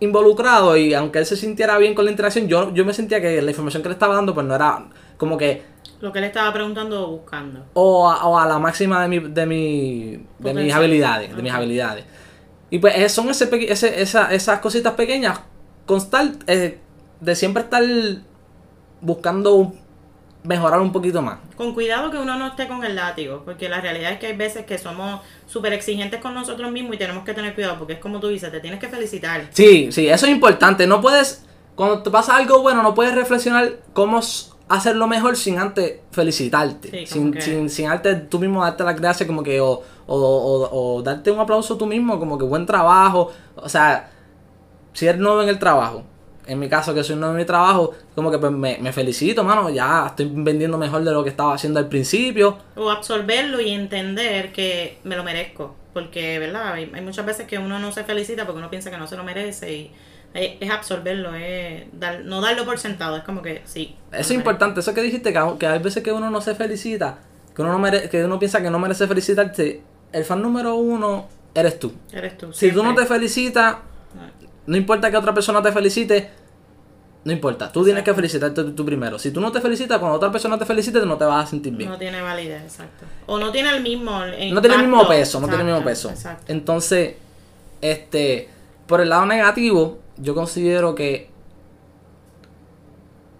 involucrado 0.00 0.76
y 0.76 0.94
aunque 0.94 1.18
él 1.18 1.26
se 1.26 1.36
sintiera 1.36 1.78
bien 1.78 1.94
con 1.94 2.04
la 2.04 2.10
interacción, 2.10 2.48
yo, 2.48 2.72
yo 2.72 2.84
me 2.84 2.94
sentía 2.94 3.20
que 3.20 3.40
la 3.42 3.50
información 3.50 3.82
que 3.82 3.88
le 3.88 3.94
estaba 3.94 4.14
dando 4.14 4.34
pues 4.34 4.46
no 4.46 4.54
era 4.54 4.86
como 5.16 5.36
que... 5.36 5.62
Lo 6.00 6.12
que 6.12 6.18
él 6.18 6.24
estaba 6.24 6.52
preguntando 6.52 7.08
o 7.08 7.12
buscando. 7.12 7.64
O 7.74 8.10
a, 8.10 8.46
la 8.46 8.58
máxima 8.58 9.02
de, 9.02 9.08
mi, 9.08 9.18
de, 9.20 9.46
mi, 9.46 10.26
de 10.38 10.54
mis 10.54 10.74
habilidades. 10.74 11.34
De 11.34 11.42
mis 11.42 11.52
habilidades. 11.52 12.04
Y 12.70 12.78
pues 12.78 13.12
son 13.12 13.28
ese, 13.28 13.48
ese, 13.70 14.02
esa, 14.02 14.34
esas 14.34 14.58
cositas 14.60 14.94
pequeñas. 14.94 15.40
Constar, 15.86 16.32
eh, 16.46 16.78
de 17.20 17.34
siempre 17.36 17.62
estar 17.62 17.82
buscando 19.00 19.54
un 19.54 19.83
mejorar 20.44 20.80
un 20.80 20.92
poquito 20.92 21.22
más. 21.22 21.38
Con 21.56 21.74
cuidado 21.74 22.10
que 22.10 22.18
uno 22.18 22.36
no 22.36 22.46
esté 22.48 22.68
con 22.68 22.84
el 22.84 22.94
látigo, 22.94 23.42
porque 23.44 23.68
la 23.68 23.80
realidad 23.80 24.12
es 24.12 24.18
que 24.18 24.26
hay 24.28 24.36
veces 24.36 24.66
que 24.66 24.78
somos 24.78 25.20
súper 25.46 25.72
exigentes 25.72 26.20
con 26.20 26.34
nosotros 26.34 26.70
mismos 26.70 26.94
y 26.94 26.98
tenemos 26.98 27.24
que 27.24 27.32
tener 27.32 27.54
cuidado, 27.54 27.78
porque 27.78 27.94
es 27.94 27.98
como 27.98 28.20
tú 28.20 28.28
dices, 28.28 28.52
te 28.52 28.60
tienes 28.60 28.78
que 28.78 28.88
felicitar. 28.88 29.48
Sí, 29.50 29.90
sí, 29.90 30.06
eso 30.06 30.26
es 30.26 30.32
importante. 30.32 30.86
No 30.86 31.00
puedes, 31.00 31.44
cuando 31.74 32.02
te 32.02 32.10
pasa 32.10 32.36
algo 32.36 32.60
bueno, 32.60 32.82
no 32.82 32.94
puedes 32.94 33.14
reflexionar 33.14 33.78
cómo 33.94 34.20
hacerlo 34.68 35.06
mejor 35.06 35.36
sin 35.36 35.58
antes 35.58 36.00
felicitarte. 36.12 37.06
sin, 37.06 37.40
sin, 37.40 37.70
sin, 37.70 37.88
antes 37.88 38.28
tú 38.28 38.38
mismo 38.38 38.62
darte 38.62 38.84
las 38.84 39.00
gracias, 39.00 39.26
como 39.26 39.42
que, 39.42 39.62
o, 39.62 39.82
o, 40.06 40.16
o, 40.16 40.96
o 40.96 41.02
darte 41.02 41.30
un 41.30 41.40
aplauso 41.40 41.78
tú 41.78 41.86
mismo, 41.86 42.18
como 42.18 42.36
que 42.36 42.44
buen 42.44 42.66
trabajo. 42.66 43.32
O 43.56 43.68
sea, 43.70 44.10
si 44.92 45.06
eres 45.06 45.20
nuevo 45.20 45.42
en 45.42 45.48
el 45.48 45.58
trabajo 45.58 46.04
en 46.46 46.58
mi 46.58 46.68
caso, 46.68 46.92
que 46.94 47.02
soy 47.04 47.16
nuevo 47.16 47.32
en 47.34 47.38
mi 47.38 47.44
trabajo, 47.44 47.92
como 48.14 48.30
que 48.30 48.38
pues, 48.38 48.52
me, 48.52 48.92
felicito, 48.92 49.44
mano, 49.44 49.70
ya 49.70 50.06
estoy 50.08 50.30
vendiendo 50.32 50.76
mejor 50.78 51.02
de 51.04 51.10
lo 51.12 51.22
que 51.24 51.30
estaba 51.30 51.54
haciendo 51.54 51.78
al 51.80 51.88
principio. 51.88 52.58
O 52.76 52.90
absorberlo 52.90 53.60
y 53.60 53.70
entender 53.70 54.52
que 54.52 54.98
me 55.04 55.16
lo 55.16 55.24
merezco. 55.24 55.74
Porque, 55.92 56.38
¿verdad? 56.40 56.72
Hay, 56.72 56.86
muchas 57.02 57.24
veces 57.24 57.46
que 57.46 57.56
uno 57.58 57.78
no 57.78 57.92
se 57.92 58.02
felicita 58.04 58.44
porque 58.44 58.58
uno 58.58 58.68
piensa 58.70 58.90
que 58.90 58.98
no 58.98 59.06
se 59.06 59.16
lo 59.16 59.22
merece 59.24 59.72
y 59.72 59.90
Es, 60.34 60.68
absorberlo, 60.68 61.32
es 61.36 61.84
dar- 61.92 62.24
no 62.24 62.40
darlo 62.40 62.64
por 62.64 62.76
sentado, 62.78 63.16
es 63.16 63.22
como 63.22 63.40
que 63.40 63.62
sí. 63.64 63.94
Eso 64.10 64.20
es 64.20 64.30
importante, 64.32 64.80
eso 64.80 64.92
que 64.92 65.02
dijiste, 65.02 65.32
que, 65.32 65.40
que 65.60 65.66
hay 65.68 65.78
veces 65.78 66.02
que 66.02 66.10
uno 66.10 66.28
no 66.30 66.40
se 66.40 66.56
felicita, 66.56 67.18
que 67.54 67.62
uno, 67.62 67.70
no 67.70 67.78
mere- 67.78 68.08
que 68.10 68.24
uno 68.24 68.40
piensa 68.40 68.60
que 68.60 68.68
no 68.70 68.80
merece 68.80 69.06
felicitarte. 69.06 69.82
El 70.12 70.24
fan 70.24 70.42
número 70.42 70.74
uno 70.74 71.28
eres 71.54 71.78
tú. 71.78 71.92
Eres 72.12 72.36
tú. 72.36 72.52
Si 72.52 72.72
tú 72.72 72.82
no 72.82 72.90
te 72.94 73.02
siempre. 73.02 73.06
felicitas, 73.16 73.76
no 74.66 74.76
importa 74.76 75.10
que 75.10 75.16
otra 75.16 75.34
persona 75.34 75.62
te 75.62 75.72
felicite, 75.72 76.30
no 77.24 77.32
importa. 77.32 77.72
Tú 77.72 77.84
tienes 77.84 78.02
que 78.02 78.12
felicitarte 78.12 78.64
tú 78.64 78.84
primero. 78.84 79.18
Si 79.18 79.30
tú 79.30 79.40
no 79.40 79.50
te 79.50 79.60
felicitas, 79.60 79.98
cuando 79.98 80.16
otra 80.16 80.30
persona 80.30 80.58
te 80.58 80.64
felicite, 80.66 81.04
no 81.06 81.16
te 81.16 81.24
vas 81.24 81.44
a 81.44 81.50
sentir 81.50 81.74
bien. 81.74 81.90
No 81.90 81.98
tiene 81.98 82.20
validez, 82.20 82.62
exacto. 82.62 83.06
O 83.26 83.38
no 83.38 83.50
tiene 83.50 83.70
el 83.70 83.82
mismo. 83.82 84.10
no 84.20 84.60
tiene 84.60 84.76
el 84.76 84.82
mismo 84.82 84.96
impacto. 84.96 85.08
peso, 85.08 85.40
no 85.40 85.48
tiene 85.48 85.62
el 85.62 85.70
mismo 85.70 85.84
peso. 85.84 86.10
Exacto. 86.10 86.52
Entonces, 86.52 87.14
este, 87.80 88.48
por 88.86 89.00
el 89.00 89.08
lado 89.08 89.26
negativo, 89.26 89.98
yo 90.18 90.34
considero 90.34 90.94
que 90.94 91.30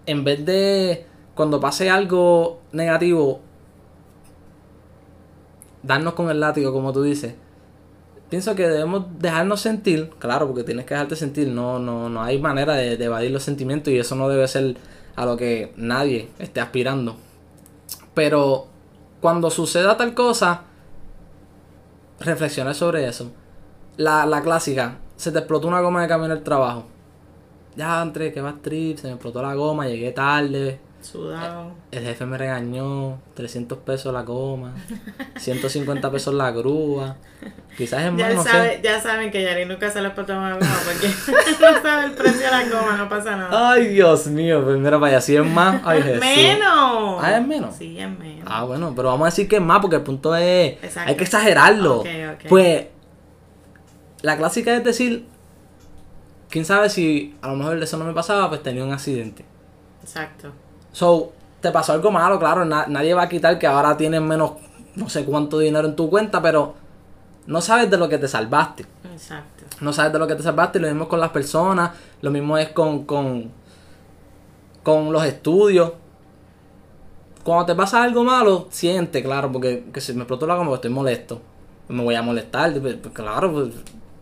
en 0.07 0.23
vez 0.23 0.45
de 0.45 1.05
cuando 1.35 1.59
pase 1.59 1.89
algo 1.89 2.61
negativo, 2.71 3.41
darnos 5.83 6.13
con 6.13 6.29
el 6.29 6.39
látigo, 6.39 6.73
como 6.73 6.91
tú 6.91 7.03
dices, 7.03 7.35
pienso 8.29 8.55
que 8.55 8.67
debemos 8.67 9.05
dejarnos 9.19 9.61
sentir, 9.61 10.09
claro, 10.19 10.47
porque 10.47 10.63
tienes 10.63 10.85
que 10.85 10.93
dejarte 10.93 11.15
sentir, 11.15 11.47
no, 11.47 11.79
no, 11.79 12.09
no 12.09 12.21
hay 12.21 12.39
manera 12.39 12.73
de, 12.73 12.97
de 12.97 13.05
evadir 13.05 13.31
los 13.31 13.43
sentimientos 13.43 13.93
y 13.93 13.97
eso 13.97 14.15
no 14.15 14.29
debe 14.29 14.47
ser 14.47 14.77
a 15.15 15.25
lo 15.25 15.37
que 15.37 15.73
nadie 15.77 16.29
esté 16.39 16.59
aspirando. 16.59 17.17
Pero 18.13 18.67
cuando 19.21 19.49
suceda 19.49 19.97
tal 19.97 20.13
cosa, 20.13 20.63
reflexionar 22.19 22.75
sobre 22.75 23.07
eso. 23.07 23.31
La, 23.97 24.25
la 24.25 24.41
clásica, 24.41 24.99
se 25.15 25.31
te 25.31 25.39
explotó 25.39 25.67
una 25.67 25.81
goma 25.81 26.01
de 26.01 26.07
camino 26.07 26.33
el 26.33 26.43
trabajo. 26.43 26.85
Ya 27.75 28.01
entré, 28.01 28.31
que 28.31 28.41
va 28.41 28.55
trip, 28.61 28.97
se 28.97 29.07
me 29.07 29.13
explotó 29.13 29.41
la 29.41 29.53
goma, 29.53 29.87
llegué 29.87 30.11
tarde. 30.11 30.79
Sudado. 31.05 31.71
El 31.91 32.03
jefe 32.03 32.25
me 32.25 32.35
regañó, 32.37 33.19
300 33.35 33.77
pesos 33.79 34.11
la 34.11 34.23
goma, 34.23 34.73
150 35.37 36.09
pesos 36.11 36.33
la 36.33 36.49
grúa. 36.51 37.17
Quizás 37.77 37.99
es 37.99 38.05
Ya, 38.05 38.11
más, 38.11 38.29
él 38.31 38.35
no 38.37 38.43
sabe, 38.43 38.75
sé. 38.77 38.81
ya 38.83 38.99
saben 38.99 39.29
que 39.31 39.43
Yari 39.43 39.65
nunca 39.65 39.91
se 39.91 40.01
le 40.01 40.07
explotó 40.07 40.33
una 40.33 40.55
goma 40.55 40.75
porque 40.83 41.07
no 41.61 41.81
sabe 41.81 42.05
el 42.05 42.11
precio 42.13 42.39
de 42.39 42.49
la 42.51 42.63
goma, 42.69 42.97
no 42.97 43.07
pasa 43.07 43.35
nada. 43.35 43.71
Ay, 43.71 43.89
Dios 43.89 44.25
mío, 44.27 44.63
pues 44.63 44.77
mira 44.77 44.99
para 44.99 45.11
allá, 45.11 45.21
si 45.21 45.35
es 45.35 45.45
más, 45.45 45.79
ay 45.85 46.01
Jesús. 46.01 46.21
¡Menos! 46.21 47.19
Ah, 47.23 47.37
¿es 47.39 47.47
menos? 47.47 47.75
Sí, 47.75 47.99
es 47.99 48.09
menos. 48.09 48.43
Ah, 48.47 48.63
bueno, 48.63 48.93
pero 48.95 49.09
vamos 49.09 49.27
a 49.27 49.29
decir 49.29 49.47
que 49.47 49.57
es 49.57 49.61
más 49.61 49.79
porque 49.81 49.97
el 49.97 50.01
punto 50.03 50.35
es. 50.35 50.73
Exacto. 50.83 51.09
Hay 51.11 51.15
que 51.17 51.23
exagerarlo. 51.23 52.03
Pues. 52.49 52.87
La 54.23 54.37
clásica 54.37 54.75
es 54.75 54.83
decir. 54.83 55.27
Quién 56.49 56.63
sabe 56.65 56.89
si 56.89 57.35
a 57.41 57.49
lo 57.49 57.57
mejor 57.57 57.81
eso 57.83 57.97
no 57.97 58.05
me 58.05 58.13
pasaba, 58.13 58.49
pues 58.49 58.63
tenía 58.63 58.83
un 58.83 58.93
accidente. 58.93 59.43
Exacto. 60.01 60.51
So, 60.95 61.33
te 61.59 61.71
pasó 61.71 61.91
algo 61.91 62.09
malo, 62.09 62.39
claro. 62.39 62.63
na- 62.63 62.85
nadie 62.87 63.13
va 63.13 63.23
a 63.23 63.27
quitar 63.29 63.59
que 63.59 63.67
ahora 63.67 63.97
tienes 63.97 64.21
menos. 64.21 64.51
No 64.95 65.09
sé 65.09 65.25
cuánto 65.25 65.59
dinero 65.59 65.85
en 65.89 65.95
tu 65.97 66.09
cuenta, 66.09 66.41
pero. 66.41 66.73
No 67.47 67.59
sabes 67.59 67.91
de 67.91 67.97
lo 67.97 68.07
que 68.07 68.17
te 68.17 68.29
salvaste. 68.29 68.85
Exacto. 69.11 69.65
No 69.81 69.91
sabes 69.91 70.13
de 70.13 70.19
lo 70.19 70.25
que 70.25 70.35
te 70.35 70.43
salvaste. 70.43 70.79
Lo 70.79 70.87
mismo 70.87 71.09
con 71.09 71.19
las 71.19 71.31
personas. 71.31 71.91
Lo 72.21 72.31
mismo 72.31 72.57
es 72.57 72.69
con. 72.69 73.03
con, 73.03 73.51
con 74.83 75.11
los 75.11 75.25
estudios. 75.25 75.91
Cuando 77.43 77.65
te 77.65 77.75
pasa 77.75 78.01
algo 78.01 78.23
malo, 78.23 78.67
siente, 78.71 79.21
claro, 79.21 79.51
porque 79.51 79.83
que 79.93 79.99
se 79.99 80.13
me 80.13 80.21
explotó 80.21 80.47
la 80.47 80.55
goma, 80.55 80.69
pues 80.69 80.77
estoy 80.77 80.91
molesto. 80.91 81.41
Me 81.89 82.03
voy 82.03 82.15
a 82.15 82.21
molestar. 82.21 82.71
pues, 82.79 82.95
pues, 82.95 83.13
claro, 83.13 83.51
pues 83.51 83.67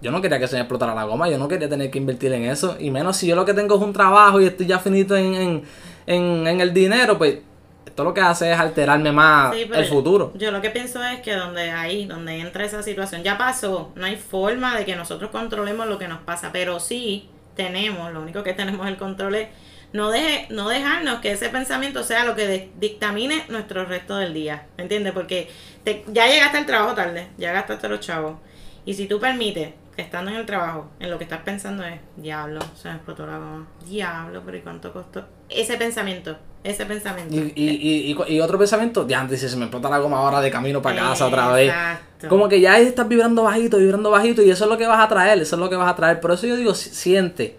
yo 0.02 0.12
no 0.12 0.22
quería 0.22 0.40
que 0.40 0.48
se 0.48 0.56
me 0.56 0.62
explotara 0.62 0.96
la 0.96 1.04
goma, 1.06 1.30
yo 1.30 1.38
no 1.38 1.48
quería 1.48 1.70
tener 1.70 1.92
que 1.92 2.00
invertir 2.00 2.34
en 2.34 2.46
eso. 2.46 2.76
Y 2.80 2.90
menos 2.90 3.16
si 3.16 3.28
yo 3.28 3.36
lo 3.36 3.46
que 3.46 3.54
tengo 3.54 3.76
es 3.76 3.82
un 3.82 3.94
trabajo 3.94 4.42
y 4.42 4.46
estoy 4.48 4.66
ya 4.66 4.80
finito 4.80 5.16
en, 5.16 5.36
en, 5.36 5.64
en, 6.06 6.48
en 6.48 6.62
el 6.62 6.74
dinero, 6.74 7.18
pues 7.18 7.40
esto 7.86 8.04
lo 8.04 8.14
que 8.14 8.22
hace 8.22 8.52
es 8.52 8.60
alterarme 8.60 9.12
más 9.12 9.54
Sí, 9.56 9.70
el 9.74 9.86
futuro. 9.86 10.32
Yo 10.36 10.52
lo 10.52 10.62
que 10.62 10.70
pienso 10.70 11.04
es 11.04 11.20
que 11.22 11.34
donde 11.36 11.70
ahí, 11.72 12.06
donde 12.06 12.40
entra 12.40 12.66
esa 12.66 12.82
situación, 12.82 13.24
ya 13.24 13.38
pasó. 13.38 13.92
No 13.96 14.06
hay 14.06 14.16
forma 14.16 14.76
de 14.78 14.86
que 14.86 14.96
nosotros 14.96 15.30
controlemos 15.32 15.88
lo 15.88 15.98
que 16.00 16.08
nos 16.08 16.20
pasa, 16.22 16.52
pero 16.52 16.80
sí 16.80 17.30
tenemos, 17.56 18.12
lo 18.12 18.22
único 18.22 18.42
que 18.44 18.54
tenemos 18.54 18.88
el 18.88 18.98
control 18.98 19.36
es 19.36 19.48
no, 19.92 20.10
deje, 20.10 20.48
no 20.50 20.70
dejarnos 20.70 21.20
que 21.20 21.32
ese 21.34 21.50
pensamiento 21.50 22.04
sea 22.04 22.26
lo 22.26 22.36
que 22.36 22.48
de- 22.48 22.72
dictamine 22.80 23.44
nuestro 23.50 23.86
resto 23.86 24.18
del 24.18 24.34
día. 24.34 24.66
¿Me 24.76 24.84
entiendes? 24.84 25.14
Porque 25.14 25.50
te- 25.84 26.04
ya 26.08 26.26
llegaste 26.28 26.58
al 26.58 26.66
trabajo 26.66 26.96
tarde, 26.96 27.28
ya 27.38 27.52
gastaste 27.54 27.88
los 27.90 28.00
chavos. 28.00 28.38
Y 28.86 28.96
si 28.96 29.06
tú 29.08 29.20
permites 29.20 29.70
estando 29.98 30.32
en 30.32 30.38
el 30.38 30.46
trabajo, 30.46 30.90
en 31.00 31.10
lo 31.12 31.18
que 31.18 31.24
estás 31.26 31.42
pensando 31.42 31.84
es, 31.84 32.00
diablo, 32.18 32.60
se 32.76 32.90
me 32.90 32.96
explotó 32.96 33.26
la 33.28 33.38
goma, 33.38 33.68
diablo, 33.88 34.42
pero 34.46 34.58
¿y 34.58 34.62
cuánto 34.62 34.92
costó? 34.92 35.24
Ese 35.50 35.78
pensamiento, 35.78 36.36
ese 36.64 36.86
pensamiento. 36.86 37.36
Y, 37.36 37.54
y, 37.56 37.70
y, 37.70 38.12
y- 38.28 38.34
y 38.36 38.40
otro 38.42 38.58
pensamiento, 38.58 39.08
ya 39.08 39.22
antes 39.22 39.40
se 39.42 39.56
me 39.56 39.66
explota 39.66 39.90
la 39.90 40.00
goma 40.00 40.18
ahora 40.18 40.42
de 40.42 40.50
camino 40.50 40.82
para 40.82 40.96
casa 40.98 41.28
otra 41.28 41.50
vez. 41.50 41.68
Exacto. 41.70 42.28
Como 42.30 42.50
que 42.50 42.60
ya 42.60 42.80
estás 42.80 43.08
vibrando 43.08 43.44
bajito, 43.44 43.78
vibrando 43.78 44.10
bajito, 44.10 44.42
y 44.42 44.50
eso 44.50 44.64
es 44.64 44.70
lo 44.70 44.78
que 44.78 44.88
vas 44.88 45.00
a 45.04 45.08
traer, 45.08 45.40
eso 45.40 45.56
es 45.56 45.60
lo 45.60 45.70
que 45.70 45.76
vas 45.76 45.92
a 45.92 45.96
traer. 45.96 46.20
Por 46.20 46.32
eso 46.32 46.48
yo 46.48 46.56
digo, 46.56 46.74
si- 46.74 46.90
siente. 46.90 47.58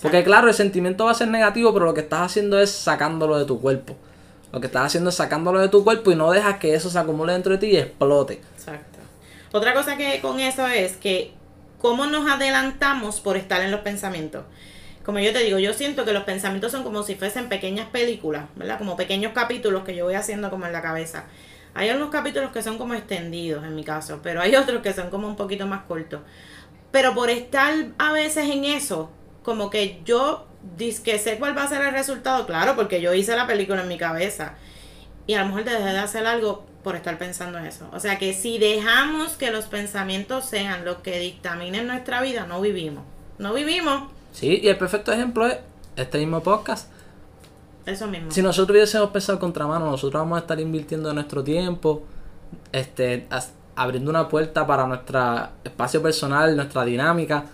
Porque 0.00 0.24
claro, 0.24 0.48
el 0.48 0.54
sentimiento 0.54 1.04
va 1.04 1.12
a 1.12 1.14
ser 1.14 1.28
negativo, 1.28 1.72
pero 1.72 1.84
lo 1.84 1.94
que 1.94 2.00
estás 2.00 2.22
haciendo 2.22 2.58
es 2.58 2.70
sacándolo 2.72 3.38
de 3.38 3.44
tu 3.44 3.60
cuerpo. 3.60 3.96
Lo 4.52 4.60
que 4.60 4.66
estás 4.66 4.86
haciendo 4.86 5.10
es 5.10 5.16
sacándolo 5.16 5.60
de 5.60 5.68
tu 5.68 5.84
cuerpo 5.84 6.10
y 6.10 6.16
no 6.16 6.30
dejas 6.32 6.56
que 6.58 6.74
eso 6.74 6.90
se 6.90 6.98
acumule 6.98 7.32
dentro 7.34 7.52
de 7.52 7.58
ti 7.58 7.66
y 7.68 7.76
explote. 7.76 8.40
Exacto. 8.56 8.98
Otra 9.52 9.74
cosa 9.74 9.96
que 9.96 10.20
con 10.20 10.40
eso 10.40 10.66
es 10.66 10.96
que 10.96 11.32
cómo 11.82 12.06
nos 12.06 12.30
adelantamos 12.30 13.20
por 13.20 13.36
estar 13.36 13.60
en 13.60 13.72
los 13.72 13.80
pensamientos. 13.80 14.44
Como 15.04 15.18
yo 15.18 15.32
te 15.32 15.40
digo, 15.40 15.58
yo 15.58 15.74
siento 15.74 16.04
que 16.04 16.12
los 16.12 16.22
pensamientos 16.22 16.70
son 16.70 16.84
como 16.84 17.02
si 17.02 17.16
fuesen 17.16 17.48
pequeñas 17.48 17.88
películas, 17.88 18.44
¿verdad? 18.54 18.78
Como 18.78 18.96
pequeños 18.96 19.32
capítulos 19.32 19.82
que 19.82 19.96
yo 19.96 20.04
voy 20.04 20.14
haciendo 20.14 20.48
como 20.48 20.64
en 20.64 20.72
la 20.72 20.80
cabeza. 20.80 21.24
Hay 21.74 21.88
algunos 21.88 22.10
capítulos 22.10 22.52
que 22.52 22.62
son 22.62 22.78
como 22.78 22.94
extendidos 22.94 23.64
en 23.64 23.74
mi 23.74 23.82
caso, 23.82 24.20
pero 24.22 24.40
hay 24.40 24.54
otros 24.56 24.80
que 24.80 24.92
son 24.92 25.10
como 25.10 25.26
un 25.26 25.34
poquito 25.34 25.66
más 25.66 25.82
cortos. 25.82 26.20
Pero 26.92 27.14
por 27.14 27.30
estar 27.30 27.74
a 27.98 28.12
veces 28.12 28.48
en 28.48 28.64
eso, 28.64 29.10
como 29.42 29.68
que 29.68 30.00
yo 30.04 30.46
que 31.04 31.18
sé 31.18 31.38
cuál 31.38 31.58
va 31.58 31.64
a 31.64 31.68
ser 31.68 31.82
el 31.82 31.90
resultado, 31.90 32.46
claro, 32.46 32.76
porque 32.76 33.00
yo 33.00 33.12
hice 33.12 33.34
la 33.34 33.48
película 33.48 33.82
en 33.82 33.88
mi 33.88 33.98
cabeza. 33.98 34.54
Y 35.26 35.34
a 35.34 35.40
lo 35.40 35.46
mejor 35.46 35.64
te 35.64 35.70
dejé 35.70 35.84
de 35.92 35.98
hacer 35.98 36.26
algo 36.26 36.64
por 36.82 36.96
estar 36.96 37.18
pensando 37.18 37.58
en 37.58 37.66
eso. 37.66 37.88
O 37.92 38.00
sea 38.00 38.18
que 38.18 38.34
si 38.34 38.58
dejamos 38.58 39.32
que 39.32 39.50
los 39.50 39.66
pensamientos 39.66 40.44
sean 40.44 40.84
lo 40.84 41.02
que 41.02 41.18
dictaminen 41.18 41.86
nuestra 41.86 42.22
vida, 42.22 42.46
no 42.46 42.60
vivimos. 42.60 43.04
No 43.38 43.54
vivimos. 43.54 44.10
Sí, 44.32 44.60
y 44.62 44.68
el 44.68 44.76
perfecto 44.76 45.12
ejemplo 45.12 45.46
es 45.46 45.58
este 45.96 46.18
mismo 46.18 46.42
podcast. 46.42 46.88
Eso 47.86 48.06
mismo. 48.06 48.30
Si 48.30 48.42
nosotros 48.42 48.76
hubiésemos 48.76 49.10
pensado 49.10 49.38
contramano, 49.38 49.86
nosotros 49.86 50.20
vamos 50.20 50.36
a 50.36 50.40
estar 50.40 50.58
invirtiendo 50.60 51.12
nuestro 51.12 51.42
tiempo, 51.42 52.04
este, 52.70 53.26
abriendo 53.74 54.10
una 54.10 54.28
puerta 54.28 54.66
para 54.66 54.86
nuestro 54.86 55.48
espacio 55.64 56.02
personal, 56.02 56.54
nuestra 56.56 56.84
dinámica. 56.84 57.44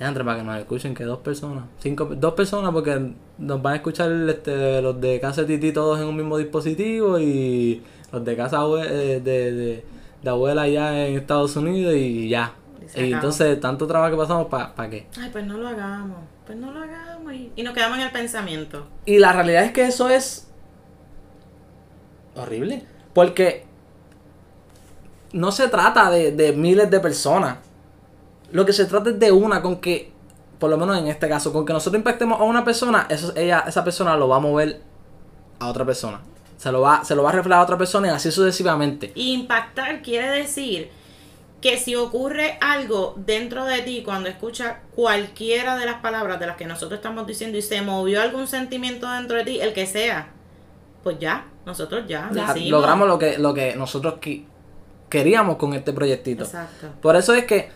Entre 0.00 0.24
para 0.24 0.38
que 0.38 0.44
nos 0.44 0.58
escuchen 0.58 0.94
que 0.94 1.04
dos 1.04 1.18
personas, 1.18 1.64
cinco, 1.78 2.06
dos 2.06 2.32
personas 2.32 2.72
porque 2.72 3.12
nos 3.36 3.60
van 3.60 3.74
a 3.74 3.76
escuchar 3.76 4.10
este, 4.10 4.80
los 4.80 4.98
de 4.98 5.20
casa 5.20 5.42
de 5.42 5.58
Titi 5.58 5.72
todos 5.72 6.00
en 6.00 6.06
un 6.06 6.16
mismo 6.16 6.38
dispositivo 6.38 7.18
y 7.18 7.82
los 8.10 8.24
de 8.24 8.34
casa 8.34 8.62
eh, 8.82 9.20
de, 9.22 9.52
de, 9.52 9.84
de 10.22 10.30
abuela 10.30 10.62
allá 10.62 11.06
en 11.06 11.16
Estados 11.16 11.54
Unidos 11.54 11.94
y 11.94 12.30
ya. 12.30 12.54
Y 12.96 13.12
entonces, 13.12 13.60
tanto 13.60 13.86
trabajo 13.86 14.12
que 14.12 14.16
pasamos, 14.16 14.46
¿para 14.46 14.90
qué? 14.90 15.06
Ay, 15.20 15.28
pues 15.30 15.46
no 15.46 15.58
lo 15.58 15.68
hagamos. 15.68 16.18
Pues 16.46 16.58
no 16.58 16.72
lo 16.72 16.80
hagamos. 16.80 17.32
Y, 17.34 17.52
y 17.54 17.62
nos 17.62 17.74
quedamos 17.74 17.98
en 17.98 18.04
el 18.04 18.10
pensamiento. 18.10 18.86
Y 19.04 19.18
la 19.18 19.32
realidad 19.32 19.64
es 19.64 19.72
que 19.72 19.84
eso 19.86 20.08
es 20.08 20.50
horrible. 22.34 22.84
Porque 23.12 23.66
no 25.32 25.52
se 25.52 25.68
trata 25.68 26.10
de, 26.10 26.32
de 26.32 26.52
miles 26.52 26.90
de 26.90 27.00
personas. 27.00 27.58
Lo 28.52 28.64
que 28.66 28.72
se 28.72 28.84
trata 28.86 29.10
es 29.10 29.18
de 29.18 29.30
una, 29.32 29.62
con 29.62 29.76
que, 29.80 30.10
por 30.58 30.70
lo 30.70 30.76
menos 30.76 30.98
en 30.98 31.06
este 31.08 31.28
caso, 31.28 31.52
con 31.52 31.64
que 31.64 31.72
nosotros 31.72 31.98
impactemos 31.98 32.40
a 32.40 32.44
una 32.44 32.64
persona, 32.64 33.06
eso, 33.08 33.32
ella, 33.36 33.64
esa 33.66 33.84
persona 33.84 34.16
lo 34.16 34.28
va 34.28 34.36
a 34.36 34.40
mover 34.40 34.80
a 35.58 35.68
otra 35.68 35.84
persona. 35.84 36.20
Se 36.56 36.70
lo, 36.70 36.80
va, 36.82 37.04
se 37.04 37.14
lo 37.14 37.22
va 37.22 37.30
a 37.30 37.32
reflejar 37.32 37.60
a 37.60 37.64
otra 37.64 37.78
persona 37.78 38.08
y 38.08 38.10
así 38.10 38.30
sucesivamente. 38.30 39.12
Impactar 39.14 40.02
quiere 40.02 40.28
decir 40.30 40.90
que 41.62 41.78
si 41.78 41.94
ocurre 41.94 42.58
algo 42.60 43.14
dentro 43.18 43.64
de 43.64 43.80
ti 43.82 44.02
cuando 44.04 44.28
escuchas 44.28 44.76
cualquiera 44.94 45.76
de 45.78 45.86
las 45.86 45.96
palabras 46.02 46.38
de 46.40 46.46
las 46.46 46.56
que 46.56 46.66
nosotros 46.66 46.98
estamos 46.98 47.26
diciendo 47.26 47.56
y 47.58 47.62
se 47.62 47.80
movió 47.82 48.20
algún 48.22 48.46
sentimiento 48.46 49.10
dentro 49.10 49.36
de 49.38 49.44
ti, 49.44 49.60
el 49.60 49.72
que 49.72 49.86
sea, 49.86 50.28
pues 51.02 51.18
ya, 51.18 51.46
nosotros 51.66 52.04
ya, 52.08 52.30
Ya, 52.32 52.54
logramos 52.68 53.08
lo 53.08 53.18
que, 53.18 53.38
lo 53.38 53.52
que 53.54 53.74
nosotros 53.76 54.14
qui- 54.20 54.44
queríamos 55.08 55.56
con 55.56 55.74
este 55.74 55.92
proyectito. 55.92 56.44
Exacto. 56.44 56.88
Por 57.02 57.16
eso 57.16 57.34
es 57.34 57.44
que 57.44 57.70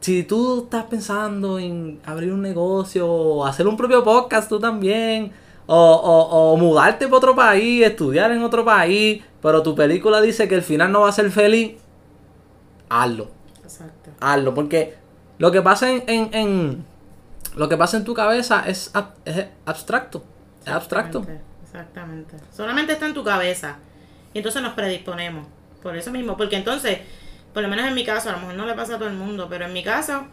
si 0.00 0.22
tú 0.22 0.62
estás 0.64 0.84
pensando 0.84 1.58
en 1.58 2.00
abrir 2.04 2.32
un 2.32 2.42
negocio 2.42 3.06
o 3.10 3.44
hacer 3.46 3.66
un 3.66 3.76
propio 3.76 4.02
podcast 4.04 4.48
tú 4.48 4.58
también, 4.60 5.32
o, 5.66 5.76
o, 5.76 6.52
o 6.52 6.56
mudarte 6.56 7.06
para 7.06 7.16
otro 7.18 7.34
país, 7.36 7.84
estudiar 7.84 8.30
en 8.32 8.42
otro 8.42 8.64
país, 8.64 9.22
pero 9.42 9.62
tu 9.62 9.74
película 9.74 10.20
dice 10.20 10.48
que 10.48 10.54
el 10.54 10.62
final 10.62 10.90
no 10.92 11.00
va 11.02 11.08
a 11.10 11.12
ser 11.12 11.30
feliz, 11.30 11.72
hazlo, 12.88 13.28
Exacto. 13.62 14.10
hazlo, 14.20 14.54
porque 14.54 14.94
Lo 15.38 15.52
que 15.52 15.62
pasa 15.62 15.90
en, 15.90 16.02
en, 16.08 16.34
en- 16.34 16.84
lo 17.56 17.68
que 17.68 17.76
pasa 17.76 17.96
en 17.96 18.04
tu 18.04 18.12
cabeza 18.14 18.64
es, 18.66 18.92
ab- 18.94 19.12
es 19.24 19.46
abstracto. 19.66 20.22
Es 20.64 20.72
abstracto. 20.72 21.18
Exactamente, 21.20 21.44
Exactamente. 21.64 22.36
Solamente 22.56 22.92
está 22.94 23.06
en 23.06 23.14
tu 23.14 23.22
cabeza. 23.24 23.76
Y 24.34 24.38
entonces 24.38 24.62
nos 24.62 24.72
predisponemos. 24.74 25.46
Por 25.82 25.96
eso 25.96 26.10
mismo. 26.10 26.36
Porque 26.36 26.56
entonces, 26.56 26.98
por 27.54 27.62
lo 27.62 27.68
menos 27.68 27.86
en 27.86 27.94
mi 27.94 28.04
caso, 28.04 28.28
a 28.28 28.32
lo 28.32 28.38
mejor 28.38 28.54
no 28.54 28.66
le 28.66 28.74
pasa 28.74 28.94
a 28.94 28.98
todo 28.98 29.08
el 29.08 29.14
mundo, 29.14 29.46
pero 29.50 29.64
en 29.66 29.72
mi 29.72 29.82
caso, 29.82 30.24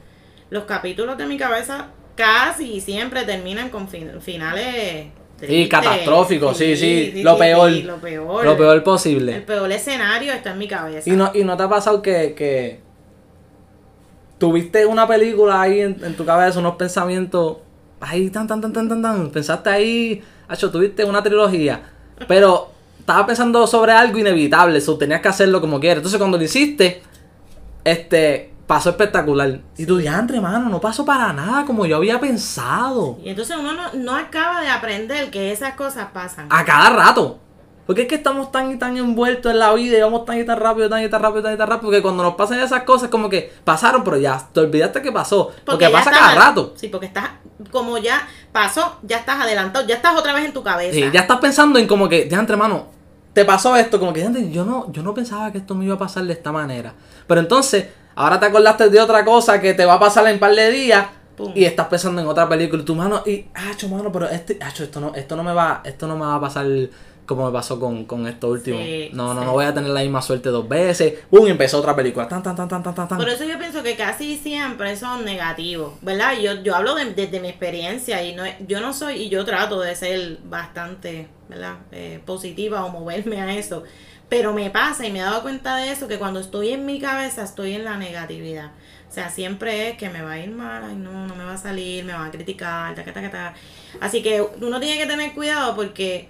los 0.49 0.65
capítulos 0.65 1.17
de 1.17 1.25
mi 1.25 1.37
cabeza 1.37 1.87
casi 2.15 2.79
siempre 2.81 3.23
terminan 3.23 3.69
con 3.69 3.87
fin- 3.87 4.21
finales. 4.21 5.07
Sí, 5.39 5.67
catastrófico, 5.67 6.53
sí, 6.53 6.77
sí, 6.77 7.21
lo 7.23 7.37
peor. 7.37 7.69
lo 7.71 7.97
peor. 7.97 8.45
Lo 8.45 8.55
peor 8.57 8.75
El 8.77 8.83
posible. 8.83 9.41
peor 9.41 9.69
escenario 9.71 10.31
está 10.31 10.51
en 10.51 10.57
mi 10.59 10.67
cabeza. 10.67 11.09
Y 11.09 11.13
no, 11.13 11.31
y 11.33 11.43
no 11.43 11.57
te 11.57 11.63
ha 11.63 11.69
pasado 11.69 12.01
que, 12.01 12.33
que 12.35 12.79
tuviste 14.37 14.85
una 14.85 15.07
película 15.07 15.61
ahí 15.61 15.81
en, 15.81 15.97
en 16.03 16.15
tu 16.15 16.25
cabeza, 16.25 16.59
unos 16.59 16.75
pensamientos 16.75 17.57
ahí 17.99 18.29
tan 18.29 18.47
tan 18.47 18.61
tan 18.61 18.73
tan 18.73 18.87
tan 18.89 19.01
tan. 19.01 19.29
Pensaste 19.31 19.69
ahí, 19.69 20.23
hecho, 20.49 20.71
tuviste 20.71 21.03
una 21.05 21.21
trilogía, 21.23 21.81
pero 22.27 22.71
estabas 23.05 23.25
pensando 23.27 23.67
sobre 23.67 23.91
algo 23.91 24.17
inevitable, 24.17 24.79
eso 24.79 24.97
tenías 24.97 25.21
que 25.21 25.27
hacerlo 25.27 25.61
como 25.61 25.79
quieras. 25.79 25.97
Entonces 25.97 26.17
cuando 26.17 26.37
lo 26.39 26.43
hiciste, 26.43 27.03
este 27.83 28.51
pasó 28.65 28.89
espectacular. 28.89 29.59
Y 29.77 29.85
tú 29.85 29.97
diantre, 29.97 30.41
mano, 30.41 30.69
no 30.69 30.81
pasó 30.81 31.05
para 31.05 31.31
nada 31.33 31.65
como 31.65 31.85
yo 31.85 31.97
había 31.97 32.19
pensado. 32.19 33.19
Y 33.23 33.29
entonces 33.29 33.55
uno 33.59 33.73
no, 33.73 33.93
no 33.93 34.15
acaba 34.15 34.61
de 34.61 34.69
aprender 34.69 35.29
que 35.29 35.51
esas 35.51 35.75
cosas 35.75 36.07
pasan. 36.13 36.47
A 36.49 36.65
cada 36.65 36.89
rato. 36.89 37.39
Porque 37.85 38.01
es 38.01 38.07
que 38.07 38.15
estamos 38.15 38.51
tan 38.51 38.71
y 38.71 38.77
tan 38.79 38.97
envueltos 38.97 39.51
en 39.51 39.59
la 39.59 39.71
vida 39.75 39.95
y 39.95 40.01
vamos 40.01 40.25
tan 40.25 40.39
y 40.39 40.43
tan 40.43 40.59
rápido, 40.59 40.89
tan 40.89 41.03
y 41.03 41.09
tan 41.09 41.21
rápido, 41.21 41.43
tan 41.43 41.53
y 41.53 41.57
tan 41.57 41.67
rápido. 41.67 41.91
Que 41.91 42.01
cuando 42.01 42.23
nos 42.23 42.33
pasan 42.33 42.59
esas 42.59 42.81
cosas, 42.81 43.09
como 43.09 43.29
que 43.29 43.53
pasaron, 43.63 44.03
pero 44.03 44.17
ya 44.17 44.41
te 44.51 44.61
olvidaste 44.61 45.03
que 45.03 45.11
pasó. 45.11 45.51
Porque, 45.63 45.85
ya 45.85 45.91
pasa 45.91 46.09
cada 46.09 46.31
ad- 46.31 46.35
rato. 46.37 46.73
Sí, 46.75 46.87
porque 46.87 47.05
estás, 47.05 47.29
como 47.69 47.99
ya 47.99 48.27
pasó, 48.51 48.97
ya 49.03 49.17
estás 49.17 49.39
adelantado, 49.41 49.85
ya 49.85 49.93
estás 49.97 50.15
otra 50.17 50.33
vez 50.33 50.45
en 50.45 50.53
tu 50.53 50.63
cabeza. 50.63 50.95
Sí, 50.95 51.07
ya 51.13 51.19
estás 51.19 51.37
pensando 51.37 51.77
en 51.77 51.85
como 51.85 52.09
que, 52.09 52.27
ya 52.27 52.39
entre 52.39 52.57
mano, 52.57 52.87
te 53.35 53.43
pasó 53.43 53.75
esto, 53.75 53.99
como 53.99 54.13
que 54.13 54.21
"Diantre, 54.21 54.49
yo 54.49 54.63
no, 54.63 54.89
yo 54.93 55.03
no 55.03 55.13
pensaba 55.13 55.51
que 55.51 55.57
esto 55.57 55.75
me 55.75 55.83
iba 55.83 55.95
a 55.95 55.97
pasar 55.99 56.23
de 56.23 56.31
esta 56.31 56.53
manera. 56.53 56.93
Pero 57.27 57.41
entonces, 57.41 57.85
ahora 58.15 58.39
te 58.39 58.45
acordaste 58.45 58.89
de 58.89 58.99
otra 59.01 59.25
cosa 59.25 59.59
que 59.59 59.73
te 59.73 59.83
va 59.83 59.95
a 59.95 59.99
pasar 59.99 60.25
en 60.27 60.35
un 60.35 60.39
par 60.39 60.55
de 60.55 60.71
días. 60.71 61.05
Pum. 61.35 61.51
Y 61.53 61.65
estás 61.65 61.87
pensando 61.87 62.21
en 62.21 62.27
otra 62.27 62.47
película 62.47 62.81
y 62.81 62.85
tu 62.85 62.95
mano, 62.95 63.21
y, 63.25 63.45
acho, 63.53 63.89
mano, 63.89 64.09
pero 64.09 64.29
este, 64.29 64.57
acho, 64.63 64.85
esto 64.85 65.01
no, 65.01 65.13
esto 65.13 65.35
no 65.35 65.43
me 65.43 65.53
va, 65.53 65.81
esto 65.83 66.07
no 66.07 66.15
me 66.15 66.25
va 66.25 66.35
a 66.35 66.39
pasar 66.39 66.65
como 67.25 67.45
me 67.45 67.51
pasó 67.51 67.79
con, 67.79 68.05
con 68.05 68.27
esto 68.27 68.49
último. 68.49 68.77
Sí, 68.79 69.09
no, 69.13 69.33
no, 69.33 69.41
sí. 69.41 69.45
no 69.47 69.51
voy 69.53 69.65
a 69.65 69.73
tener 69.73 69.89
la 69.89 70.01
misma 70.01 70.21
suerte 70.21 70.49
dos 70.49 70.67
veces. 70.69 71.15
¡Bum! 71.31 71.47
Empezó 71.47 71.79
otra 71.79 71.95
película. 71.95 72.27
Tan, 72.27 72.43
tan, 72.43 72.55
tan, 72.55 72.67
tan, 72.67 72.81
tan, 72.83 72.93
tan. 72.95 73.17
Por 73.17 73.27
eso 73.29 73.43
yo 73.45 73.57
pienso 73.57 73.83
que 73.83 73.95
casi 73.95 74.37
siempre 74.37 74.95
son 74.95 75.25
negativos, 75.25 75.93
¿verdad? 76.01 76.37
Yo, 76.39 76.61
yo 76.63 76.75
hablo 76.75 76.95
de- 76.95 77.13
desde 77.13 77.39
mi 77.39 77.49
experiencia 77.49 78.23
y 78.23 78.35
no, 78.35 78.43
yo 78.67 78.79
no 78.81 78.93
soy, 78.93 79.15
y 79.23 79.29
yo 79.29 79.43
trato 79.45 79.79
de 79.81 79.95
ser 79.95 80.37
bastante, 80.43 81.27
¿verdad? 81.49 81.77
Eh, 81.91 82.19
positiva 82.25 82.85
o 82.85 82.89
moverme 82.89 83.41
a 83.41 83.55
eso. 83.55 83.83
Pero 84.29 84.53
me 84.53 84.69
pasa 84.71 85.05
y 85.05 85.11
me 85.11 85.19
he 85.19 85.21
dado 85.21 85.41
cuenta 85.43 85.75
de 85.77 85.91
eso, 85.91 86.07
que 86.07 86.17
cuando 86.17 86.39
estoy 86.39 86.69
en 86.71 86.85
mi 86.85 86.99
cabeza 86.99 87.43
estoy 87.43 87.73
en 87.73 87.85
la 87.85 87.97
negatividad. 87.97 88.71
O 89.07 89.13
sea, 89.15 89.29
siempre 89.29 89.89
es 89.89 89.97
que 89.97 90.09
me 90.09 90.21
va 90.23 90.31
a 90.31 90.39
ir 90.39 90.49
mal, 90.49 90.83
ay 90.83 90.95
no, 90.95 91.27
no 91.27 91.35
me 91.35 91.45
va 91.45 91.53
a 91.53 91.57
salir, 91.57 92.03
me 92.03 92.11
van 92.13 92.27
a 92.27 92.31
criticar, 92.31 92.95
taca, 92.95 93.13
taca, 93.13 93.29
taca. 93.31 93.53
Así 94.01 94.21
que 94.23 94.41
uno 94.61 94.79
tiene 94.79 94.97
que 94.99 95.05
tener 95.05 95.33
cuidado 95.33 95.75
porque 95.75 96.27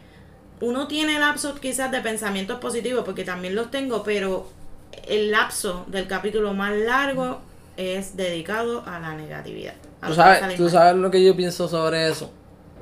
uno 0.66 0.88
tiene 0.88 1.20
lapsos 1.20 1.60
quizás 1.60 1.92
de 1.92 2.02
pensamientos 2.02 2.60
positivos, 2.60 3.04
porque 3.06 3.24
también 3.24 3.54
los 3.54 3.70
tengo, 3.70 4.02
pero 4.04 4.48
el 5.08 5.30
lapso 5.30 5.86
del 5.88 6.08
capítulo 6.08 6.54
más 6.54 6.76
largo 6.76 7.40
es 7.78 8.18
dedicado 8.18 8.84
a 8.86 9.00
la 9.00 9.14
negatividad. 9.14 9.76
a 10.02 10.08
¿Tú 10.08 10.14
sabes, 10.16 10.56
tú 10.56 10.70
sabes 10.70 10.96
lo 10.96 11.12
que 11.12 11.24
yo 11.24 11.36
pienso 11.36 11.68
sobre 11.68 12.10
eso. 12.10 12.32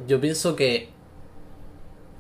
Yo 0.08 0.22
pienso 0.22 0.56
que. 0.56 0.90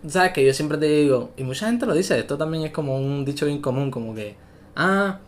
¿Sabes 0.05 0.33
que 0.33 0.45
Yo 0.45 0.53
siempre 0.53 0.77
te 0.77 0.85
digo, 0.85 1.31
y 1.37 1.43
mucha 1.43 1.67
gente 1.67 1.85
lo 1.85 1.93
dice, 1.93 2.19
esto 2.19 2.37
también 2.37 2.65
es 2.65 2.71
como 2.73 2.97
un 2.97 3.23
dicho 3.23 3.45
bien 3.45 3.61
común, 3.61 3.89
como 3.89 4.13
que. 4.13 4.35
Ah, 4.75 5.19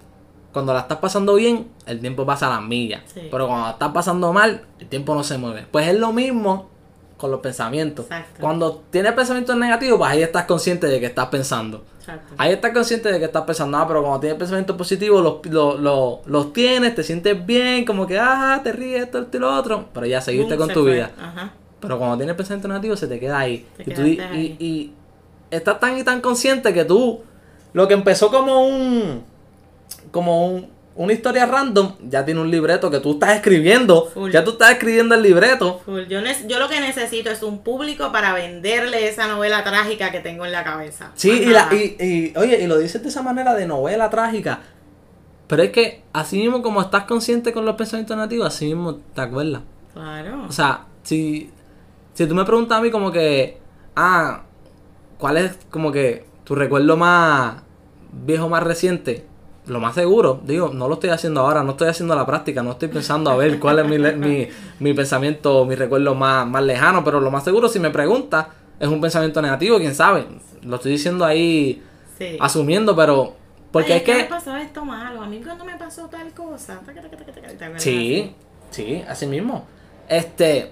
cuando 0.51 0.73
la 0.73 0.81
estás 0.81 0.97
pasando 0.97 1.36
bien, 1.36 1.69
el 1.86 2.01
tiempo 2.01 2.25
pasa 2.25 2.47
a 2.47 2.60
las 2.60 2.67
millas. 2.67 3.03
Sí. 3.05 3.27
Pero 3.31 3.47
cuando 3.47 3.67
la 3.67 3.71
estás 3.71 3.91
pasando 3.93 4.33
mal, 4.33 4.65
el 4.79 4.88
tiempo 4.88 5.15
no 5.15 5.23
se 5.23 5.38
mueve. 5.38 5.65
Pues 5.71 5.88
es 5.88 5.97
lo 5.97 6.12
mismo 6.12 6.69
con 7.17 7.32
los 7.32 7.39
pensamientos. 7.39 8.06
Exacto. 8.06 8.41
Cuando 8.41 8.84
tienes 8.89 9.13
pensamientos 9.13 9.56
negativos, 9.58 9.97
pues 9.97 10.12
ahí 10.12 10.23
estás 10.23 10.45
consciente 10.45 10.88
de 10.88 10.99
que 10.99 11.06
estás 11.08 11.28
pensando. 11.28 11.84
Exacto. 11.99 12.36
Ahí 12.38 12.54
estás 12.54 12.71
consciente 12.71 13.12
de 13.12 13.19
que 13.19 13.25
estás 13.25 13.43
pensando, 13.43 13.78
ah, 13.78 13.88
pero 13.88 14.01
cuando 14.01 14.19
tienes 14.19 14.38
pensamientos 14.38 14.75
positivos, 14.75 15.23
los, 15.23 15.45
los, 15.45 15.80
los, 15.80 16.19
los 16.25 16.54
tienes, 16.54 16.93
te 16.93 17.04
sientes 17.04 17.45
bien, 17.45 17.86
como 17.86 18.06
que, 18.06 18.19
ah, 18.19 18.60
te 18.63 18.71
ríes, 18.71 19.04
esto, 19.04 19.19
esto 19.19 19.38
y 19.38 19.39
lo 19.39 19.56
otro, 19.56 19.86
pero 19.93 20.06
ya 20.06 20.21
seguiste 20.21 20.56
Boom, 20.56 20.60
con 20.60 20.67
se 20.67 20.73
tu 20.73 20.84
fue. 20.84 20.93
vida. 20.93 21.12
Ajá. 21.19 21.54
Pero 21.80 21.97
cuando 21.97 22.17
tienes 22.17 22.36
pensamientos 22.36 22.69
negativos, 22.69 22.99
se 22.99 23.08
te 23.08 23.19
queda 23.19 23.39
ahí. 23.39 23.65
Te 23.78 23.91
y, 23.91 23.93
tú, 23.93 24.01
y, 24.04 24.56
y 24.60 24.93
estás 25.51 25.80
tan 25.80 25.97
y 25.97 26.04
tan 26.04 26.21
consciente 26.21 26.73
que 26.73 26.86
tú, 26.86 27.21
lo 27.73 27.88
que 27.88 27.93
empezó 27.93 28.30
como 28.30 28.67
un, 28.67 29.23
como 30.12 30.45
un, 30.47 30.74
una 30.95 31.12
historia 31.12 31.45
random, 31.45 31.95
ya 32.08 32.23
tiene 32.23 32.39
un 32.39 32.49
libreto 32.49 32.89
que 32.89 32.99
tú 32.99 33.13
estás 33.13 33.36
escribiendo, 33.36 34.05
Full. 34.13 34.31
ya 34.31 34.45
tú 34.45 34.51
estás 34.51 34.71
escribiendo 34.71 35.13
el 35.13 35.21
libreto. 35.23 35.81
Full. 35.86 36.03
Yo, 36.03 36.21
yo 36.47 36.60
lo 36.60 36.69
que 36.69 36.79
necesito 36.79 37.29
es 37.29 37.43
un 37.43 37.63
público 37.63 38.13
para 38.13 38.34
venderle 38.34 39.08
esa 39.10 39.27
novela 39.27 39.63
trágica 39.63 40.12
que 40.12 40.21
tengo 40.21 40.45
en 40.45 40.53
la 40.53 40.63
cabeza. 40.63 41.12
Sí, 41.15 41.31
y, 41.31 41.45
la, 41.47 41.67
y, 41.73 41.97
y, 41.99 42.34
oye, 42.38 42.62
y 42.63 42.67
lo 42.67 42.77
dices 42.77 43.03
de 43.03 43.10
esa 43.10 43.21
manera 43.21 43.53
de 43.53 43.67
novela 43.67 44.10
trágica. 44.10 44.62
Pero 45.47 45.63
es 45.63 45.71
que 45.71 46.01
así 46.13 46.38
mismo 46.38 46.62
como 46.62 46.81
estás 46.81 47.03
consciente 47.03 47.51
con 47.51 47.65
los 47.65 47.75
pensamientos 47.75 48.15
negativos, 48.15 48.47
así 48.47 48.65
mismo 48.65 48.95
te 48.95 49.21
acuerdas. 49.21 49.62
Claro. 49.93 50.45
O 50.47 50.51
sea, 50.51 50.86
si, 51.03 51.51
si 52.13 52.25
tú 52.25 52.34
me 52.36 52.45
preguntas 52.45 52.77
a 52.77 52.81
mí 52.81 52.89
como 52.89 53.12
que, 53.12 53.58
ah, 53.97 54.43
¿cuál 55.17 55.38
es 55.38 55.58
como 55.69 55.91
que 55.91 56.25
tu 56.45 56.55
recuerdo 56.55 56.95
más 56.95 57.62
viejo, 58.12 58.47
más 58.47 58.63
reciente? 58.63 59.25
Lo 59.67 59.80
más 59.80 59.95
seguro, 59.95 60.39
digo, 60.45 60.69
no 60.73 60.88
lo 60.88 60.93
estoy 60.95 61.10
haciendo 61.10 61.41
ahora, 61.41 61.63
no 61.63 61.71
estoy 61.71 61.88
haciendo 61.88 62.15
la 62.15 62.25
práctica, 62.25 62.62
no 62.62 62.71
estoy 62.71 62.88
pensando 62.88 63.32
a 63.32 63.36
ver 63.36 63.60
cuál 63.60 63.80
es 63.80 63.88
mi, 63.88 63.97
mi, 63.97 64.47
mi 64.80 64.93
pensamiento, 64.93 65.65
mi 65.65 65.73
recuerdo 65.73 66.13
más, 66.13 66.47
más 66.47 66.63
lejano, 66.63 67.04
pero 67.04 67.19
lo 67.19 67.32
más 67.32 67.43
seguro, 67.43 67.67
si 67.67 67.80
me 67.80 67.89
preguntas, 67.89 68.45
es 68.80 68.88
un 68.88 69.01
pensamiento 69.01 69.41
negativo, 69.41 69.78
quién 69.78 69.95
sabe. 69.95 70.25
Lo 70.62 70.75
estoy 70.75 70.91
diciendo 70.91 71.25
ahí 71.25 71.82
sí. 72.17 72.38
asumiendo, 72.39 72.95
pero 72.95 73.34
porque 73.75 73.91
Ay, 73.91 73.99
es 73.99 74.04
que... 74.06 74.15
me 74.15 74.23
pasó 74.23 74.56
esto 74.56 74.86
malo. 74.86 75.21
A 75.21 75.28
mí 75.28 75.41
cuando 75.43 75.65
me 75.65 75.75
pasó 75.75 76.08
tal 76.08 76.32
cosa. 76.32 76.80
Sí, 77.75 78.34
sí, 78.69 79.04
así 79.06 79.28
mismo. 79.28 79.67
Este, 80.08 80.71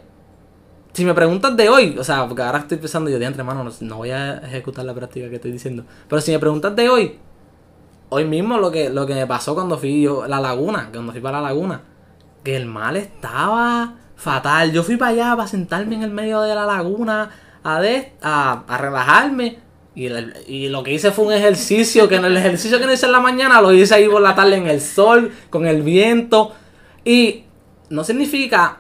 si 0.93 1.03
me 1.03 1.13
preguntas 1.13 1.57
de 1.57 1.67
hoy, 1.67 1.97
o 1.97 2.03
sea, 2.05 2.25
porque 2.25 2.43
ahora 2.43 2.59
estoy 2.59 2.77
pensando 2.77 3.09
yo 3.09 3.19
de 3.19 3.25
entre 3.25 3.43
mano, 3.43 3.65
no, 3.65 3.71
no 3.81 3.97
voy 3.97 4.11
a 4.11 4.37
ejecutar 4.37 4.85
la 4.85 4.93
práctica 4.93 5.27
que 5.27 5.35
estoy 5.35 5.51
diciendo. 5.51 5.83
Pero 6.07 6.21
si 6.21 6.31
me 6.31 6.39
preguntas 6.39 6.73
de 6.77 6.87
hoy, 6.87 7.19
hoy 8.13 8.25
mismo 8.25 8.57
lo 8.57 8.71
que, 8.71 8.89
lo 8.89 9.05
que 9.05 9.13
me 9.13 9.27
pasó 9.27 9.53
cuando 9.55 9.77
fui 9.77 10.01
yo 10.03 10.23
a 10.23 10.27
la 10.27 10.39
laguna, 10.39 10.89
cuando 10.91 11.11
fui 11.11 11.21
para 11.21 11.41
la 11.41 11.49
laguna, 11.49 11.81
que 12.43 12.55
el 12.55 12.65
mal 12.65 12.95
estaba 12.95 13.95
fatal. 14.15 14.71
Yo 14.71 14.83
fui 14.83 14.95
para 14.97 15.11
allá 15.11 15.35
para 15.35 15.47
sentarme 15.47 15.95
en 15.95 16.03
el 16.03 16.11
medio 16.11 16.41
de 16.41 16.55
la 16.55 16.65
laguna 16.65 17.29
a, 17.63 17.81
de- 17.81 18.13
a, 18.21 18.63
a 18.67 18.77
relajarme. 18.77 19.59
Y, 19.95 20.07
y 20.47 20.69
lo 20.69 20.81
que 20.83 20.91
hice 20.93 21.11
fue 21.11 21.25
un 21.25 21.33
ejercicio, 21.33 22.07
que 22.07 22.15
en 22.15 22.25
el 22.25 22.35
ejercicio 22.37 22.79
que 22.79 22.85
no 22.85 22.93
hice 22.93 23.05
en 23.05 23.11
la 23.11 23.19
mañana 23.19 23.61
lo 23.61 23.71
hice 23.73 23.93
ahí 23.95 24.07
por 24.09 24.21
la 24.21 24.33
tarde 24.33 24.55
en 24.57 24.67
el 24.67 24.81
sol, 24.81 25.31
con 25.49 25.67
el 25.67 25.81
viento. 25.83 26.53
Y 27.05 27.43
no 27.89 28.03
significa 28.03 28.79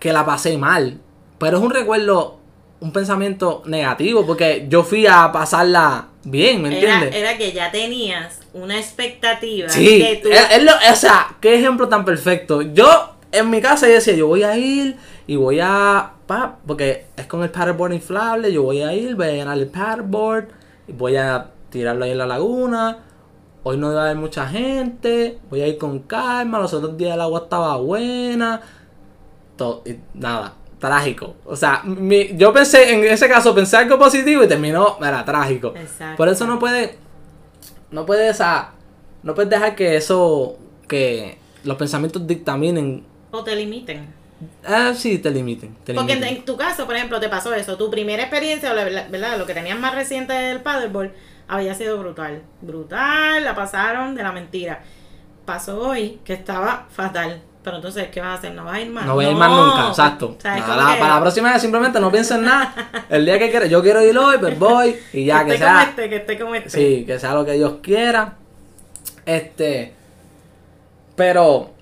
que 0.00 0.12
la 0.12 0.24
pasé 0.24 0.56
mal, 0.56 1.00
pero 1.38 1.58
es 1.58 1.62
un 1.62 1.70
recuerdo, 1.70 2.38
un 2.80 2.92
pensamiento 2.92 3.62
negativo, 3.66 4.26
porque 4.26 4.66
yo 4.68 4.82
fui 4.84 5.06
a 5.06 5.30
pasarla 5.32 6.08
bien, 6.24 6.60
¿me 6.62 6.68
Era, 6.68 6.76
entiendes? 6.96 7.14
era 7.14 7.38
que 7.38 7.52
ya 7.52 7.70
tenías 7.70 8.40
una 8.52 8.78
expectativa. 8.78 9.68
Sí, 9.68 9.98
que 10.00 10.20
tú- 10.22 10.28
es- 10.28 10.50
es 10.52 10.62
lo- 10.62 10.72
o 10.92 10.96
sea, 10.96 11.36
qué 11.40 11.54
ejemplo 11.54 11.88
tan 11.88 12.04
perfecto. 12.04 12.60
Yo 12.62 13.16
en 13.32 13.50
mi 13.50 13.60
casa 13.60 13.86
yo 13.88 13.94
decía, 13.94 14.14
yo 14.14 14.26
voy 14.26 14.42
a 14.42 14.56
ir 14.58 14.96
y 15.26 15.36
voy 15.36 15.60
a, 15.60 16.12
pa, 16.26 16.58
porque 16.66 17.06
es 17.16 17.26
con 17.26 17.42
el 17.42 17.50
paddleboard 17.50 17.92
inflable, 17.94 18.52
yo 18.52 18.62
voy 18.62 18.82
a 18.82 18.92
ir, 18.92 19.14
voy 19.14 19.26
a 19.26 19.32
llenar 19.32 19.56
el 19.58 19.68
paddleboard 19.68 20.48
y 20.88 20.92
voy 20.92 21.16
a 21.16 21.46
tirarlo 21.70 22.04
ahí 22.04 22.10
en 22.12 22.18
la 22.18 22.26
laguna. 22.26 22.98
Hoy 23.62 23.78
no 23.78 23.92
va 23.92 24.02
a 24.02 24.04
haber 24.04 24.16
mucha 24.16 24.46
gente, 24.46 25.38
voy 25.50 25.60
a 25.62 25.66
ir 25.66 25.76
con 25.78 26.00
calma, 26.00 26.58
los 26.60 26.72
otros 26.72 26.96
días 26.96 27.14
el 27.14 27.20
agua 27.20 27.40
estaba 27.44 27.76
buena. 27.78 28.60
Todo, 29.56 29.82
y 29.86 29.96
nada, 30.14 30.52
trágico. 30.78 31.36
O 31.44 31.56
sea, 31.56 31.82
mi- 31.84 32.36
yo 32.36 32.52
pensé, 32.52 32.92
en 32.92 33.04
ese 33.04 33.28
caso 33.28 33.54
pensé 33.54 33.76
algo 33.76 33.98
positivo 33.98 34.42
y 34.44 34.48
terminó, 34.48 34.98
era 35.00 35.24
trágico. 35.24 35.72
Exacto. 35.76 36.16
Por 36.16 36.28
eso 36.28 36.46
no 36.46 36.58
puede, 36.58 36.96
no 37.90 38.04
puedes, 38.06 38.40
no 39.22 39.34
puedes 39.34 39.50
dejar 39.50 39.74
que 39.74 39.96
eso, 39.96 40.56
que 40.88 41.38
los 41.64 41.76
pensamientos 41.76 42.26
dictaminen, 42.26 43.04
O 43.30 43.42
te 43.42 43.56
limiten. 43.56 44.06
ah, 44.66 44.92
sí, 44.94 45.18
te 45.18 45.30
limiten. 45.30 45.74
Te 45.84 45.94
Porque 45.94 46.12
en, 46.12 46.18
limiten. 46.20 46.38
en 46.40 46.44
tu 46.44 46.56
caso, 46.56 46.86
por 46.86 46.94
ejemplo, 46.94 47.18
te 47.20 47.28
pasó 47.28 47.54
eso. 47.54 47.76
Tu 47.76 47.90
primera 47.90 48.22
experiencia, 48.22 48.70
o 48.70 48.74
la- 48.74 48.88
la- 48.90 49.08
¿verdad? 49.08 49.38
Lo 49.38 49.46
que 49.46 49.54
tenías 49.54 49.78
más 49.78 49.94
reciente 49.94 50.32
del 50.32 50.60
paddleboard 50.60 51.10
había 51.48 51.74
sido 51.74 51.98
brutal. 51.98 52.42
Brutal, 52.60 53.42
la 53.44 53.54
pasaron 53.54 54.14
de 54.14 54.22
la 54.22 54.32
mentira. 54.32 54.82
Pasó 55.44 55.80
hoy 55.80 56.20
que 56.24 56.32
estaba 56.34 56.86
fatal. 56.90 57.40
Pero 57.66 57.78
entonces, 57.78 58.06
¿qué 58.12 58.20
vas 58.20 58.30
a 58.30 58.34
hacer? 58.34 58.52
¿No 58.54 58.64
vas 58.64 58.76
a 58.76 58.80
ir 58.80 58.90
más? 58.90 59.04
No 59.06 59.14
voy 59.14 59.24
a 59.24 59.30
ir 59.30 59.34
más 59.36 59.50
nunca, 59.50 59.88
exacto. 59.88 60.36
O 60.38 60.40
sea, 60.40 60.56
es 60.56 60.60
Nada, 60.68 60.76
como 60.82 60.94
que- 60.94 61.00
Para 61.00 61.14
la 61.16 61.20
próxima 61.20 61.52
vez 61.52 61.60
simplemente 61.60 61.98
no 61.98 62.12
pienso 62.12 62.36
en 62.36 62.42
nada. 62.44 62.90
El 63.10 63.26
día 63.26 63.40
que 63.40 63.50
quiera, 63.50 63.66
yo 63.66 63.82
quiero 63.82 64.00
ir 64.04 64.16
hoy, 64.16 64.38
pues 64.38 64.56
voy. 64.56 64.96
Y 65.12 65.24
ya, 65.24 65.44
que 65.44 65.54
esté 65.54 65.64
como 65.66 65.74
sea. 65.80 65.88
este, 65.90 66.08
que 66.08 66.16
esté 66.16 66.38
como 66.38 66.54
este. 66.54 66.70
Sí, 66.70 67.04
que 67.04 67.18
sea 67.18 67.34
lo 67.34 67.44
que 67.44 67.52
Dios 67.54 67.74
quiera. 67.82 68.34
Este. 69.26 69.94
Pero. 71.16 71.72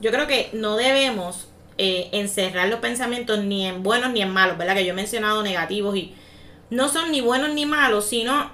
Yo 0.00 0.10
creo 0.12 0.26
que 0.28 0.50
no 0.52 0.76
debemos 0.76 1.48
eh, 1.78 2.08
encerrar 2.12 2.68
los 2.68 2.78
pensamientos 2.80 3.40
ni 3.40 3.66
en 3.66 3.82
buenos 3.82 4.12
ni 4.12 4.22
en 4.22 4.30
malos, 4.30 4.56
¿verdad? 4.58 4.74
Que 4.76 4.84
yo 4.84 4.92
he 4.92 4.96
mencionado 4.96 5.42
negativos 5.42 5.96
y 5.96 6.14
no 6.70 6.88
son 6.88 7.10
ni 7.10 7.20
buenos 7.20 7.50
ni 7.50 7.66
malos, 7.66 8.06
sino 8.06 8.50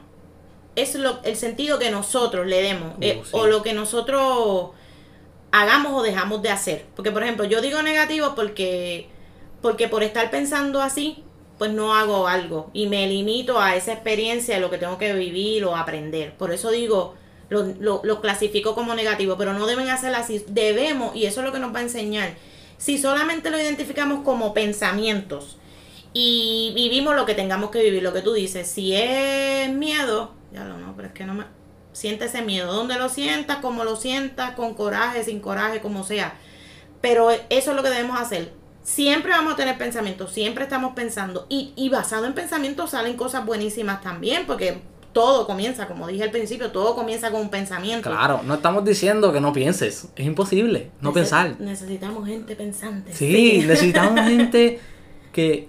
es 0.76 0.94
lo, 0.94 1.20
el 1.24 1.36
sentido 1.36 1.78
que 1.78 1.90
nosotros 1.90 2.46
le 2.46 2.62
demos 2.62 2.94
eh, 3.02 3.18
Uh, 3.20 3.24
sí. 3.24 3.30
o 3.32 3.46
lo 3.46 3.62
que 3.62 3.72
nosotros 3.74 4.70
hagamos 5.52 5.92
o 5.92 6.02
dejamos 6.02 6.42
de 6.42 6.50
hacer. 6.50 6.86
Porque, 6.94 7.10
por 7.10 7.22
ejemplo, 7.22 7.44
yo 7.44 7.60
digo 7.60 7.82
negativo 7.82 8.34
porque, 8.34 9.08
porque 9.62 9.88
por 9.88 10.02
estar 10.02 10.30
pensando 10.30 10.80
así, 10.82 11.24
pues 11.58 11.72
no 11.72 11.94
hago 11.94 12.28
algo 12.28 12.70
y 12.72 12.86
me 12.86 13.06
limito 13.08 13.60
a 13.60 13.74
esa 13.74 13.92
experiencia 13.92 14.54
de 14.54 14.60
lo 14.60 14.70
que 14.70 14.78
tengo 14.78 14.98
que 14.98 15.12
vivir 15.14 15.64
o 15.64 15.76
aprender. 15.76 16.34
Por 16.34 16.52
eso 16.52 16.70
digo, 16.70 17.14
lo, 17.48 17.64
lo, 17.80 18.00
lo 18.04 18.20
clasifico 18.20 18.74
como 18.74 18.94
negativo, 18.94 19.36
pero 19.36 19.52
no 19.52 19.66
deben 19.66 19.90
hacer 19.90 20.14
así. 20.14 20.44
Debemos, 20.48 21.14
y 21.16 21.26
eso 21.26 21.40
es 21.40 21.46
lo 21.46 21.52
que 21.52 21.58
nos 21.58 21.74
va 21.74 21.80
a 21.80 21.82
enseñar, 21.82 22.34
si 22.78 22.96
solamente 22.96 23.50
lo 23.50 23.58
identificamos 23.58 24.24
como 24.24 24.54
pensamientos 24.54 25.58
y 26.12 26.72
vivimos 26.74 27.16
lo 27.16 27.26
que 27.26 27.34
tengamos 27.34 27.70
que 27.70 27.82
vivir, 27.82 28.02
lo 28.02 28.12
que 28.12 28.22
tú 28.22 28.32
dices, 28.32 28.68
si 28.68 28.94
es 28.94 29.68
miedo, 29.70 30.32
ya 30.52 30.64
lo 30.64 30.78
no, 30.78 30.94
pero 30.96 31.08
es 31.08 31.14
que 31.14 31.24
no 31.24 31.34
me... 31.34 31.44
Siente 31.92 32.26
ese 32.26 32.42
miedo, 32.42 32.72
donde 32.72 32.96
lo 32.96 33.08
sientas, 33.08 33.58
como 33.58 33.84
lo 33.84 33.96
sientas, 33.96 34.52
con 34.52 34.74
coraje, 34.74 35.24
sin 35.24 35.40
coraje, 35.40 35.80
como 35.80 36.04
sea. 36.04 36.34
Pero 37.00 37.30
eso 37.30 37.70
es 37.70 37.76
lo 37.76 37.82
que 37.82 37.90
debemos 37.90 38.20
hacer. 38.20 38.52
Siempre 38.82 39.32
vamos 39.32 39.54
a 39.54 39.56
tener 39.56 39.76
pensamientos, 39.76 40.32
siempre 40.32 40.64
estamos 40.64 40.94
pensando. 40.94 41.46
Y, 41.48 41.72
y 41.76 41.88
basado 41.88 42.26
en 42.26 42.34
pensamientos 42.34 42.90
salen 42.90 43.16
cosas 43.16 43.44
buenísimas 43.44 44.00
también, 44.00 44.46
porque 44.46 44.80
todo 45.12 45.46
comienza, 45.46 45.88
como 45.88 46.06
dije 46.06 46.22
al 46.22 46.30
principio, 46.30 46.70
todo 46.70 46.94
comienza 46.94 47.30
con 47.30 47.40
un 47.40 47.50
pensamiento. 47.50 48.08
Claro, 48.08 48.40
no 48.44 48.54
estamos 48.54 48.84
diciendo 48.84 49.32
que 49.32 49.40
no 49.40 49.52
pienses. 49.52 50.08
Es 50.14 50.26
imposible 50.26 50.90
no 51.00 51.12
pensar. 51.12 51.56
Necesitamos 51.58 52.26
gente 52.26 52.54
pensante. 52.54 53.12
Sí, 53.12 53.64
necesitamos 53.66 54.20
gente 54.28 54.80
que 55.32 55.68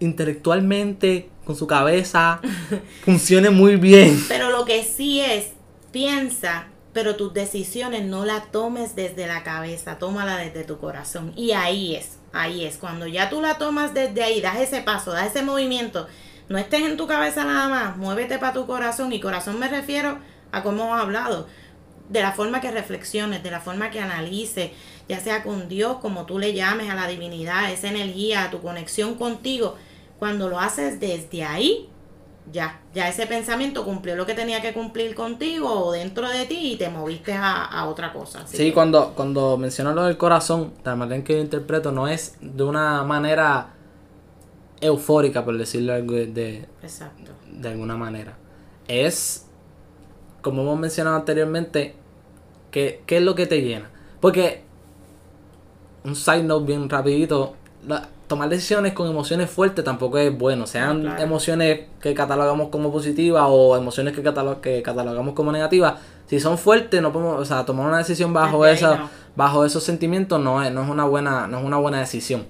intelectualmente, 0.00 1.30
con 1.44 1.56
su 1.56 1.66
cabeza, 1.66 2.40
funcione 3.04 3.50
muy 3.50 3.76
bien. 3.76 4.22
Pero 4.28 4.50
lo 4.50 4.64
que 4.64 4.84
sí 4.84 5.20
es, 5.20 5.52
piensa, 5.92 6.66
pero 6.92 7.16
tus 7.16 7.32
decisiones 7.32 8.04
no 8.04 8.24
las 8.24 8.50
tomes 8.50 8.96
desde 8.96 9.26
la 9.26 9.42
cabeza, 9.42 9.98
tómala 9.98 10.36
desde 10.38 10.64
tu 10.64 10.78
corazón. 10.78 11.32
Y 11.36 11.52
ahí 11.52 11.94
es, 11.94 12.18
ahí 12.32 12.64
es. 12.64 12.76
Cuando 12.76 13.06
ya 13.06 13.28
tú 13.30 13.40
la 13.40 13.58
tomas 13.58 13.94
desde 13.94 14.22
ahí, 14.22 14.40
das 14.40 14.58
ese 14.58 14.80
paso, 14.80 15.12
das 15.12 15.28
ese 15.28 15.42
movimiento, 15.42 16.06
no 16.48 16.58
estés 16.58 16.82
en 16.82 16.96
tu 16.96 17.06
cabeza 17.06 17.44
nada 17.44 17.68
más, 17.68 17.96
muévete 17.96 18.38
para 18.38 18.52
tu 18.52 18.66
corazón. 18.66 19.12
Y 19.12 19.20
corazón 19.20 19.58
me 19.58 19.68
refiero 19.68 20.18
a 20.52 20.62
cómo 20.62 20.84
hemos 20.84 21.00
hablado, 21.00 21.46
de 22.08 22.20
la 22.22 22.32
forma 22.32 22.60
que 22.60 22.70
reflexiones, 22.70 23.42
de 23.42 23.50
la 23.50 23.60
forma 23.60 23.90
que 23.90 24.00
analices, 24.00 24.70
ya 25.08 25.20
sea 25.20 25.42
con 25.42 25.68
Dios, 25.68 25.96
como 25.98 26.24
tú 26.26 26.38
le 26.38 26.52
llames 26.54 26.90
a 26.90 26.94
la 26.94 27.06
divinidad, 27.08 27.70
esa 27.72 27.88
energía, 27.88 28.44
a 28.44 28.50
tu 28.50 28.60
conexión 28.60 29.14
contigo. 29.16 29.76
Cuando 30.18 30.48
lo 30.48 30.58
haces 30.60 31.00
desde 31.00 31.44
ahí, 31.44 31.88
ya, 32.52 32.80
ya 32.94 33.08
ese 33.08 33.26
pensamiento 33.26 33.84
cumplió 33.84 34.14
lo 34.14 34.24
que 34.24 34.34
tenía 34.34 34.62
que 34.62 34.72
cumplir 34.72 35.14
contigo 35.16 35.68
o 35.68 35.92
dentro 35.92 36.28
de 36.28 36.44
ti 36.46 36.72
y 36.72 36.76
te 36.76 36.88
moviste 36.88 37.32
a, 37.32 37.64
a 37.64 37.86
otra 37.88 38.12
cosa. 38.12 38.46
Sí, 38.46 38.56
que- 38.58 38.72
cuando, 38.72 39.14
cuando 39.14 39.56
menciono 39.58 39.92
lo 39.92 40.04
del 40.04 40.16
corazón, 40.16 40.72
la 40.84 40.94
manera 40.94 41.16
en 41.16 41.24
que 41.24 41.32
yo 41.34 41.40
interpreto 41.40 41.90
no 41.90 42.06
es 42.06 42.36
de 42.40 42.62
una 42.62 43.02
manera 43.02 43.74
eufórica, 44.80 45.44
por 45.44 45.56
decirlo 45.58 45.94
de, 45.94 46.26
de, 46.26 46.68
Exacto. 46.82 47.32
de 47.50 47.68
alguna 47.68 47.96
manera. 47.96 48.36
Es, 48.88 49.45
como 50.46 50.62
hemos 50.62 50.78
mencionado 50.78 51.16
anteriormente, 51.16 51.96
que, 52.70 53.02
¿qué 53.04 53.16
es 53.16 53.22
lo 53.24 53.34
que 53.34 53.46
te 53.46 53.62
llena? 53.62 53.90
Porque, 54.20 54.62
un 56.04 56.14
side 56.14 56.44
note 56.44 56.66
bien 56.66 56.88
rapidito, 56.88 57.54
la- 57.84 58.08
tomar 58.28 58.48
decisiones 58.48 58.92
con 58.92 59.08
emociones 59.08 59.50
fuertes 59.50 59.84
tampoco 59.84 60.18
es 60.18 60.36
bueno. 60.36 60.68
Sean 60.68 61.00
Claro. 61.02 61.20
emociones 61.22 61.80
que 62.00 62.14
catalogamos 62.14 62.68
como 62.68 62.92
positivas 62.92 63.44
o 63.48 63.76
emociones 63.76 64.14
que, 64.14 64.22
catalo- 64.22 64.60
que 64.60 64.82
catalogamos 64.84 65.34
como 65.34 65.50
negativas. 65.50 65.94
Si 66.26 66.38
son 66.38 66.58
fuertes, 66.58 67.02
no 67.02 67.12
podemos, 67.12 67.40
o 67.40 67.44
sea, 67.44 67.64
tomar 67.64 67.88
una 67.88 67.98
decisión 67.98 68.32
bajo 68.32 68.64
esa, 68.66 68.96
no. 68.98 69.10
bajo 69.34 69.64
esos 69.64 69.82
sentimientos 69.82 70.40
no 70.40 70.62
es, 70.62 70.72
no 70.72 70.82
es 70.84 70.88
una 70.88 71.04
buena, 71.06 71.48
no 71.48 71.58
es 71.58 71.64
una 71.64 71.76
buena 71.78 71.98
decisión. 71.98 72.46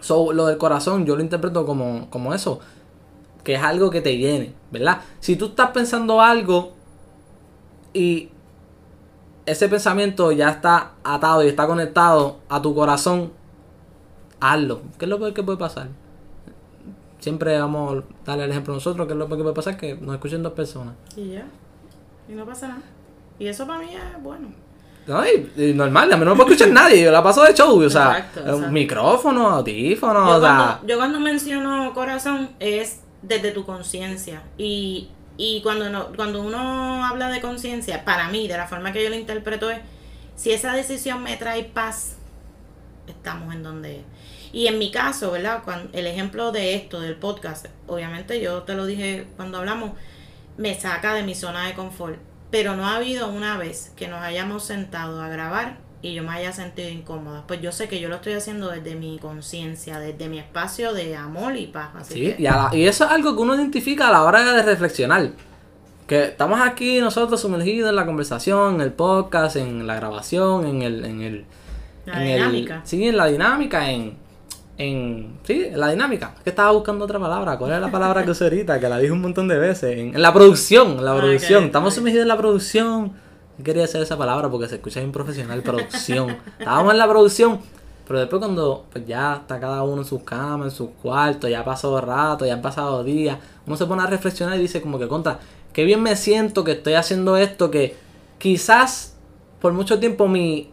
So, 0.00 0.32
lo 0.32 0.46
del 0.46 0.58
corazón 0.58 1.06
yo 1.06 1.14
lo 1.16 1.22
interpreto 1.22 1.64
como, 1.64 2.08
como 2.10 2.34
eso, 2.34 2.58
que 3.44 3.54
es 3.54 3.62
algo 3.62 3.90
que 3.90 4.00
te 4.00 4.16
llene, 4.16 4.52
¿verdad? 4.70 5.00
Si 5.20 5.36
tú 5.36 5.46
estás 5.46 5.70
pensando 5.70 6.20
algo 6.20 6.72
y 7.94 8.28
ese 9.46 9.68
pensamiento 9.68 10.32
ya 10.32 10.50
está 10.50 10.92
atado 11.04 11.42
y 11.44 11.48
está 11.48 11.66
conectado 11.66 12.38
a 12.48 12.60
tu 12.60 12.74
corazón, 12.74 13.32
hazlo. 14.40 14.82
¿Qué 14.98 15.04
es 15.04 15.08
lo 15.08 15.18
peor 15.18 15.32
que 15.32 15.42
puede 15.42 15.58
pasar? 15.58 15.88
Siempre 17.20 17.58
vamos 17.58 18.02
a 18.02 18.04
darle 18.26 18.44
el 18.44 18.50
ejemplo 18.50 18.74
a 18.74 18.76
nosotros, 18.76 19.06
que 19.06 19.12
es 19.12 19.18
lo 19.18 19.26
peor 19.26 19.38
que 19.38 19.42
puede 19.44 19.54
pasar, 19.54 19.76
que 19.76 19.94
nos 19.94 20.14
escuchen 20.14 20.42
dos 20.42 20.52
personas. 20.52 20.94
Y 21.16 21.30
ya. 21.30 21.46
Y 22.28 22.32
no 22.32 22.44
pasa 22.44 22.68
nada. 22.68 22.82
Y 23.38 23.46
eso 23.46 23.66
para 23.66 23.78
mí 23.80 23.94
es 23.94 24.22
bueno. 24.22 24.48
No, 25.06 25.22
y, 25.26 25.52
y 25.56 25.74
normal, 25.74 26.10
a 26.12 26.16
mí 26.16 26.24
no 26.24 26.34
me 26.34 26.42
puede 26.42 26.54
escuchar 26.54 26.72
nadie, 26.74 27.02
yo 27.02 27.12
la 27.12 27.22
paso 27.22 27.42
de 27.42 27.52
show, 27.52 27.78
o 27.78 27.90
sea, 27.90 28.16
Exacto, 28.18 28.40
exacto. 28.40 28.70
micrófono, 28.70 29.48
audífono, 29.48 30.26
Yo 30.26 30.36
o 30.36 30.40
sea, 30.40 30.56
cuando, 30.56 30.86
yo 30.86 30.96
cuando 30.96 31.20
menciono 31.20 31.92
corazón 31.92 32.50
es 32.58 33.00
desde 33.20 33.50
tu 33.50 33.64
conciencia. 33.64 34.42
Y, 34.56 35.10
y 35.36 35.62
cuando, 35.62 35.90
no, 35.90 36.12
cuando 36.12 36.42
uno 36.42 37.04
habla 37.04 37.28
de 37.28 37.40
conciencia, 37.40 38.04
para 38.04 38.28
mí, 38.28 38.46
de 38.46 38.56
la 38.56 38.66
forma 38.66 38.92
que 38.92 39.02
yo 39.02 39.10
lo 39.10 39.16
interpreto 39.16 39.70
es, 39.70 39.80
si 40.36 40.52
esa 40.52 40.72
decisión 40.72 41.22
me 41.22 41.36
trae 41.36 41.64
paz, 41.64 42.16
estamos 43.06 43.54
en 43.54 43.62
donde 43.62 43.96
es. 43.96 44.02
Y 44.52 44.68
en 44.68 44.78
mi 44.78 44.92
caso, 44.92 45.32
¿verdad? 45.32 45.62
Cuando, 45.64 45.90
el 45.98 46.06
ejemplo 46.06 46.52
de 46.52 46.74
esto, 46.74 47.00
del 47.00 47.16
podcast, 47.16 47.66
obviamente 47.88 48.40
yo 48.40 48.62
te 48.62 48.74
lo 48.74 48.86
dije 48.86 49.26
cuando 49.36 49.58
hablamos, 49.58 49.92
me 50.56 50.78
saca 50.78 51.14
de 51.14 51.24
mi 51.24 51.34
zona 51.34 51.66
de 51.66 51.74
confort. 51.74 52.18
Pero 52.52 52.76
no 52.76 52.86
ha 52.86 52.96
habido 52.96 53.28
una 53.28 53.58
vez 53.58 53.92
que 53.96 54.06
nos 54.06 54.22
hayamos 54.22 54.64
sentado 54.64 55.20
a 55.20 55.28
grabar 55.28 55.78
y 56.06 56.12
yo 56.14 56.22
me 56.22 56.32
haya 56.32 56.52
sentido 56.52 56.88
incómoda. 56.90 57.44
Pues 57.46 57.62
yo 57.62 57.72
sé 57.72 57.88
que 57.88 57.98
yo 57.98 58.08
lo 58.10 58.16
estoy 58.16 58.34
haciendo 58.34 58.68
desde 58.68 58.94
mi 58.94 59.18
conciencia, 59.18 59.98
desde 59.98 60.28
mi 60.28 60.38
espacio 60.38 60.92
de 60.92 61.16
amor 61.16 61.56
y 61.56 61.66
paz. 61.68 61.88
Así 61.96 62.14
Sí, 62.14 62.20
que, 62.20 62.36
y, 62.40 62.44
la- 62.44 62.70
y 62.72 62.84
eso 62.86 63.04
es 63.06 63.10
algo 63.10 63.34
que 63.34 63.40
uno 63.42 63.54
identifica 63.54 64.08
a 64.08 64.12
la 64.12 64.22
hora 64.22 64.52
de 64.52 64.62
reflexionar. 64.62 65.30
Que 66.06 66.24
estamos 66.24 66.60
aquí 66.60 67.00
nosotros 67.00 67.40
sumergidos 67.40 67.88
en 67.88 67.96
la 67.96 68.04
conversación, 68.04 68.74
en 68.74 68.80
el 68.82 68.92
podcast, 68.92 69.56
en 69.56 69.86
la 69.86 69.96
grabación, 69.96 70.66
en 70.66 70.82
el... 70.82 71.04
En 71.06 71.20
el 71.22 71.44
La 72.04 72.16
en 72.22 72.28
el- 72.28 72.34
dinámica. 72.36 72.80
sí, 72.84 73.08
en 73.08 73.16
la 73.16 73.26
dinámica, 73.26 73.90
en... 73.90 74.18
en 74.76 75.38
sí, 75.44 75.64
en 75.64 75.80
la 75.80 75.88
dinámica. 75.88 76.34
Es 76.36 76.42
que 76.42 76.50
estaba 76.50 76.70
buscando 76.72 77.06
otra 77.06 77.18
palabra. 77.18 77.56
¿Cuál 77.56 77.72
es 77.72 77.80
la 77.80 77.90
palabra 77.90 78.22
que 78.24 78.32
usé 78.32 78.44
ahorita? 78.44 78.78
Que 78.78 78.88
la 78.90 78.98
dije 78.98 79.12
un 79.12 79.22
montón 79.22 79.48
de 79.48 79.58
veces. 79.58 79.96
En, 79.96 80.14
en 80.14 80.20
la 80.20 80.34
producción, 80.34 80.98
en 80.98 81.04
la 81.06 81.12
Ah, 81.12 81.16
producción. 81.18 81.64
estamos 81.64 81.94
sumergidos 81.94 82.22
en 82.24 82.28
la 82.28 82.36
producción. 82.36 83.23
Quería 83.62 83.84
hacer 83.84 84.02
esa 84.02 84.18
palabra 84.18 84.50
porque 84.50 84.68
se 84.68 84.76
escucha 84.76 85.00
bien 85.00 85.12
profesional, 85.12 85.62
producción. 85.62 86.30
Estábamos 86.58 86.92
en 86.92 86.98
la 86.98 87.08
producción, 87.08 87.60
pero 88.06 88.18
después 88.18 88.40
cuando 88.40 88.86
pues 88.90 89.06
ya 89.06 89.36
está 89.42 89.60
cada 89.60 89.82
uno 89.84 90.02
en 90.02 90.08
sus 90.08 90.22
camas, 90.22 90.72
en 90.72 90.76
sus 90.76 90.90
cuartos, 91.00 91.48
ya 91.48 91.60
ha 91.60 91.64
pasado 91.64 92.00
rato, 92.00 92.44
ya 92.44 92.54
han 92.54 92.62
pasado 92.62 93.04
días, 93.04 93.38
uno 93.66 93.76
se 93.76 93.86
pone 93.86 94.02
a 94.02 94.06
reflexionar 94.06 94.58
y 94.58 94.62
dice 94.62 94.82
como 94.82 94.98
que 94.98 95.06
contra, 95.06 95.38
qué 95.72 95.84
bien 95.84 96.02
me 96.02 96.16
siento 96.16 96.64
que 96.64 96.72
estoy 96.72 96.94
haciendo 96.94 97.36
esto, 97.36 97.70
que 97.70 97.96
quizás 98.38 99.16
por 99.60 99.72
mucho 99.72 100.00
tiempo 100.00 100.26
mi 100.26 100.72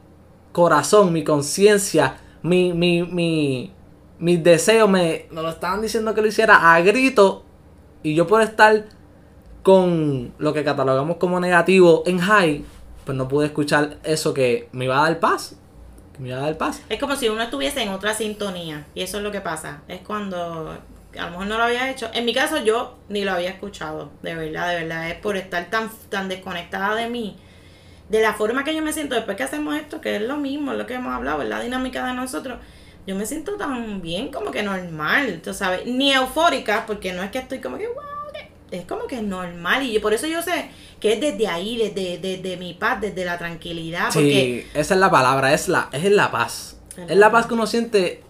corazón, 0.51 1.13
mi 1.13 1.23
conciencia, 1.23 2.17
mi, 2.41 2.73
mi, 2.73 3.03
mi, 3.03 3.71
mis 4.17 4.43
deseos 4.43 4.89
me, 4.89 5.27
me 5.29 5.41
lo 5.41 5.49
estaban 5.49 5.81
diciendo 5.81 6.13
que 6.15 6.21
lo 6.21 6.27
hiciera 6.27 6.73
a 6.73 6.81
grito 6.81 7.43
y 8.03 8.15
yo 8.15 8.25
por 8.25 8.41
estar 8.41 8.85
con 9.63 10.33
lo 10.37 10.53
que 10.53 10.63
catalogamos 10.63 11.17
como 11.17 11.39
negativo 11.39 12.03
en 12.05 12.19
high, 12.19 12.63
pues 13.05 13.17
no 13.17 13.27
pude 13.27 13.47
escuchar 13.47 13.97
eso 14.03 14.33
que 14.33 14.69
me 14.71 14.85
iba 14.85 14.99
a 14.99 15.03
dar 15.03 15.19
paz. 15.19 15.55
Que 16.13 16.19
me 16.19 16.29
iba 16.29 16.37
a 16.37 16.41
dar 16.41 16.57
paz. 16.57 16.81
Es 16.89 16.99
como 16.99 17.15
si 17.15 17.29
uno 17.29 17.41
estuviese 17.41 17.81
en 17.81 17.89
otra 17.89 18.13
sintonía. 18.13 18.85
Y 18.95 19.01
eso 19.01 19.17
es 19.17 19.23
lo 19.23 19.31
que 19.31 19.41
pasa. 19.41 19.81
Es 19.87 20.01
cuando 20.01 20.77
a 21.17 21.25
lo 21.25 21.31
mejor 21.31 21.47
no 21.47 21.57
lo 21.57 21.63
había 21.63 21.89
hecho. 21.89 22.09
En 22.13 22.25
mi 22.25 22.33
caso 22.33 22.63
yo 22.63 22.97
ni 23.09 23.23
lo 23.23 23.31
había 23.31 23.49
escuchado. 23.49 24.11
De 24.21 24.35
verdad, 24.35 24.69
de 24.69 24.81
verdad. 24.81 25.09
Es 25.09 25.15
por 25.15 25.37
estar 25.37 25.69
tan, 25.69 25.89
tan 26.09 26.29
desconectada 26.29 26.95
de 26.95 27.09
mí. 27.09 27.37
De 28.09 28.21
la 28.21 28.33
forma 28.33 28.63
que 28.63 28.75
yo 28.75 28.81
me 28.81 28.91
siento 28.91 29.15
después 29.15 29.37
que 29.37 29.43
hacemos 29.43 29.75
esto, 29.75 30.01
que 30.01 30.17
es 30.17 30.21
lo 30.21 30.35
mismo, 30.35 30.73
es 30.73 30.77
lo 30.77 30.85
que 30.85 30.95
hemos 30.95 31.13
hablado, 31.13 31.43
es 31.43 31.47
la 31.47 31.61
dinámica 31.61 32.05
de 32.05 32.13
nosotros. 32.13 32.59
Yo 33.07 33.15
me 33.15 33.25
siento 33.25 33.55
tan 33.55 34.01
bien 34.01 34.31
como 34.31 34.51
que 34.51 34.63
normal, 34.63 35.39
tú 35.41 35.53
sabes. 35.53 35.85
Ni 35.85 36.11
eufórica, 36.11 36.85
porque 36.85 37.13
no 37.13 37.23
es 37.23 37.31
que 37.31 37.39
estoy 37.39 37.59
como 37.59 37.77
que 37.77 37.87
wow. 37.87 37.95
Es 38.71 38.85
como 38.85 39.05
que 39.05 39.17
es 39.17 39.23
normal. 39.23 39.85
Y 39.85 39.99
por 39.99 40.13
eso 40.13 40.27
yo 40.27 40.41
sé 40.41 40.69
que 40.99 41.13
es 41.13 41.21
desde 41.21 41.47
ahí, 41.47 41.77
desde, 41.77 42.17
desde 42.17 42.57
mi 42.57 42.73
paz, 42.73 43.01
desde 43.01 43.25
la 43.25 43.37
tranquilidad. 43.37 44.11
Sí, 44.11 44.65
esa 44.73 44.93
es 44.93 44.99
la 44.99 45.11
palabra, 45.11 45.53
es 45.53 45.67
la, 45.67 45.89
es 45.91 46.09
la 46.11 46.31
paz. 46.31 46.77
Es 47.07 47.17
la 47.17 47.31
paz 47.31 47.47
que 47.47 47.53
uno 47.53 47.67
siente, 47.67 48.21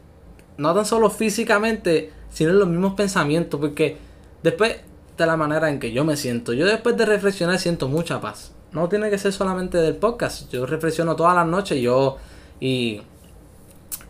no 0.57 0.73
tan 0.73 0.85
solo 0.85 1.09
físicamente, 1.09 2.11
sino 2.31 2.51
en 2.51 2.59
los 2.59 2.67
mismos 2.67 2.93
pensamientos. 2.93 3.59
Porque 3.59 3.97
después 4.43 4.77
de 5.17 5.25
la 5.25 5.37
manera 5.37 5.69
en 5.69 5.79
que 5.79 5.91
yo 5.91 6.03
me 6.03 6.17
siento, 6.17 6.53
yo 6.53 6.65
después 6.65 6.97
de 6.97 7.05
reflexionar 7.05 7.59
siento 7.59 7.87
mucha 7.87 8.19
paz. 8.19 8.51
No 8.71 8.87
tiene 8.87 9.09
que 9.09 9.17
ser 9.17 9.33
solamente 9.33 9.77
del 9.77 9.95
podcast. 9.97 10.51
Yo 10.51 10.65
reflexiono 10.65 11.15
todas 11.15 11.35
las 11.35 11.45
noches 11.45 11.79
yo 11.81 12.17
y 12.59 13.01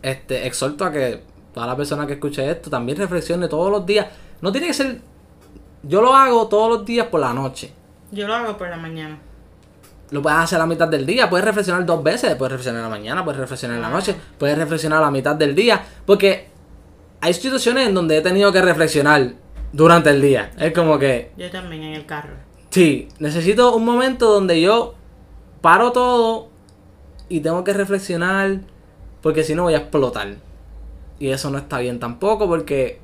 este 0.02 0.46
exhorto 0.46 0.84
a 0.84 0.92
que 0.92 1.20
toda 1.52 1.66
la 1.66 1.76
persona 1.76 2.06
que 2.06 2.14
escuche 2.14 2.48
esto 2.48 2.70
también 2.70 2.98
reflexione 2.98 3.48
todos 3.48 3.70
los 3.70 3.84
días. 3.84 4.06
No 4.40 4.52
tiene 4.52 4.68
que 4.68 4.74
ser 4.74 5.00
yo 5.82 6.00
lo 6.00 6.14
hago 6.14 6.48
todos 6.48 6.70
los 6.70 6.86
días 6.86 7.06
por 7.06 7.20
la 7.20 7.32
noche. 7.32 7.72
Yo 8.10 8.26
lo 8.26 8.34
hago 8.34 8.56
por 8.56 8.68
la 8.68 8.76
mañana. 8.76 9.18
Lo 10.10 10.20
puedes 10.20 10.38
hacer 10.38 10.56
a 10.56 10.60
la 10.60 10.66
mitad 10.66 10.88
del 10.88 11.06
día, 11.06 11.30
puedes 11.30 11.44
reflexionar 11.44 11.86
dos 11.86 12.02
veces, 12.02 12.34
puedes 12.34 12.52
reflexionar 12.52 12.80
en 12.80 12.90
la 12.90 12.96
mañana, 12.96 13.24
puedes 13.24 13.40
reflexionar 13.40 13.76
en 13.76 13.82
la 13.82 13.88
noche, 13.88 14.14
puedes 14.38 14.58
reflexionar 14.58 14.98
a 14.98 15.06
la 15.06 15.10
mitad 15.10 15.34
del 15.34 15.54
día, 15.54 15.82
porque 16.04 16.48
hay 17.20 17.32
situaciones 17.32 17.88
en 17.88 17.94
donde 17.94 18.18
he 18.18 18.20
tenido 18.20 18.52
que 18.52 18.60
reflexionar 18.60 19.32
durante 19.72 20.10
el 20.10 20.20
día. 20.20 20.52
Es 20.58 20.72
como 20.72 20.98
que... 20.98 21.32
Yo 21.36 21.50
también 21.50 21.82
en 21.82 21.94
el 21.94 22.04
carro. 22.04 22.34
Sí, 22.68 23.08
necesito 23.18 23.74
un 23.74 23.84
momento 23.84 24.30
donde 24.30 24.60
yo 24.60 24.94
paro 25.62 25.92
todo 25.92 26.48
y 27.28 27.40
tengo 27.40 27.64
que 27.64 27.72
reflexionar 27.72 28.60
porque 29.22 29.44
si 29.44 29.54
no 29.54 29.62
voy 29.62 29.74
a 29.74 29.78
explotar. 29.78 30.36
Y 31.18 31.28
eso 31.28 31.50
no 31.50 31.58
está 31.58 31.78
bien 31.78 32.00
tampoco 32.00 32.48
porque 32.48 33.01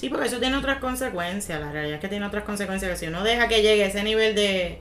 Sí, 0.00 0.08
porque 0.08 0.28
eso 0.28 0.38
tiene 0.38 0.56
otras 0.56 0.78
consecuencias. 0.78 1.60
La 1.60 1.70
realidad 1.70 1.96
es 1.96 2.00
que 2.00 2.08
tiene 2.08 2.24
otras 2.24 2.44
consecuencias. 2.44 2.90
Que 2.90 2.96
si 2.96 3.06
uno 3.08 3.22
deja 3.22 3.48
que 3.48 3.60
llegue 3.60 3.84
a 3.84 3.86
ese 3.88 4.02
nivel 4.02 4.34
de, 4.34 4.78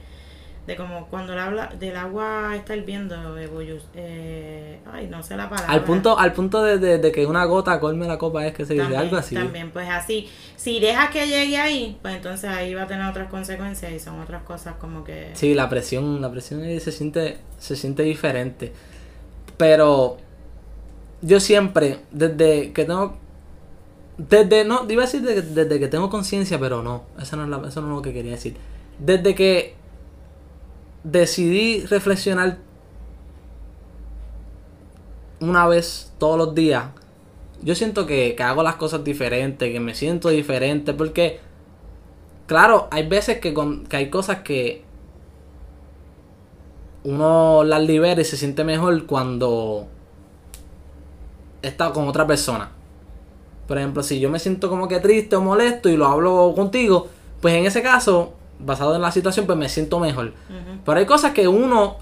de 0.65 0.75
como 0.77 1.07
cuando 1.07 1.33
el, 1.33 1.39
habla, 1.39 1.73
del 1.77 1.97
agua 1.97 2.55
está 2.55 2.73
hirviendo, 2.73 3.35
eh, 3.95 4.79
ay, 4.89 5.07
no 5.07 5.21
sé 5.21 5.35
la 5.35 5.49
palabra. 5.49 5.73
Al 5.73 5.83
punto, 5.83 6.17
al 6.17 6.31
punto 6.31 6.63
de, 6.63 6.99
de, 6.99 7.11
que 7.11 7.25
una 7.25 7.43
gota 7.43 7.81
colme 7.81 8.07
la 8.07 8.17
copa 8.17 8.47
es 8.47 8.53
que 8.53 8.65
se 8.65 8.75
dice 8.75 8.95
algo 8.95 9.17
así. 9.17 9.35
También, 9.35 9.71
pues 9.71 9.89
así. 9.89 10.29
Si 10.55 10.79
dejas 10.79 11.09
que 11.09 11.27
llegue 11.27 11.57
ahí, 11.57 11.97
pues 12.01 12.15
entonces 12.15 12.49
ahí 12.49 12.73
va 12.73 12.83
a 12.83 12.87
tener 12.87 13.05
otras 13.05 13.27
consecuencias 13.27 13.91
y 13.91 13.99
son 13.99 14.21
otras 14.21 14.43
cosas 14.43 14.75
como 14.79 15.03
que. 15.03 15.31
Sí, 15.33 15.53
la 15.53 15.67
presión, 15.67 16.21
la 16.21 16.31
presión 16.31 16.61
se 16.79 16.93
siente, 16.93 17.39
se 17.57 17.75
siente 17.75 18.03
diferente. 18.03 18.71
Pero 19.57 20.15
yo 21.21 21.41
siempre, 21.41 21.99
desde 22.09 22.71
que 22.71 22.85
tengo 22.85 23.17
desde, 24.19 24.65
no, 24.65 24.85
iba 24.89 25.03
a 25.03 25.05
decir 25.05 25.21
desde, 25.21 25.79
que 25.79 25.87
tengo 25.87 26.09
conciencia, 26.09 26.59
pero 26.59 26.83
no, 26.83 27.03
eso 27.21 27.37
no, 27.37 27.43
es 27.43 27.69
eso 27.69 27.81
no 27.81 27.87
es 27.87 27.95
lo 27.95 28.01
que 28.01 28.11
quería 28.11 28.33
decir. 28.33 28.57
Desde 28.99 29.33
que 29.33 29.75
decidí 31.05 31.85
reflexionar 31.85 32.57
una 35.39 35.65
vez 35.67 36.11
todos 36.17 36.37
los 36.37 36.53
días, 36.53 36.87
yo 37.61 37.75
siento 37.75 38.05
que, 38.05 38.35
que 38.35 38.43
hago 38.43 38.61
las 38.61 38.75
cosas 38.75 39.05
diferentes, 39.05 39.71
que 39.71 39.79
me 39.79 39.95
siento 39.95 40.27
diferente, 40.27 40.93
porque, 40.93 41.39
claro, 42.45 42.89
hay 42.91 43.07
veces 43.07 43.39
que, 43.39 43.53
con, 43.53 43.85
que 43.85 43.95
hay 43.95 44.09
cosas 44.09 44.39
que 44.39 44.83
uno 47.05 47.63
las 47.63 47.81
libera 47.81 48.19
y 48.19 48.25
se 48.25 48.35
siente 48.35 48.65
mejor 48.65 49.05
cuando 49.05 49.87
está 51.61 51.93
con 51.93 52.09
otra 52.09 52.27
persona. 52.27 52.78
Por 53.69 53.77
ejemplo, 53.77 54.01
si 54.01 54.19
yo 54.19 54.31
me 54.31 54.39
siento 54.39 54.67
como 54.67 54.87
que 54.87 54.99
triste 54.99 55.35
o 55.35 55.41
molesto 55.41 55.89
y 55.89 55.95
lo 55.95 56.07
hablo 56.07 56.53
contigo, 56.55 57.07
pues 57.39 57.53
en 57.53 57.67
ese 57.67 57.83
caso, 57.83 58.33
basado 58.57 58.95
en 58.95 59.01
la 59.03 59.11
situación, 59.11 59.45
pues 59.45 59.59
me 59.59 59.69
siento 59.69 59.99
mejor. 59.99 60.33
Pero 60.83 60.97
hay 60.97 61.05
cosas 61.05 61.33
que 61.33 61.47
uno, 61.47 61.97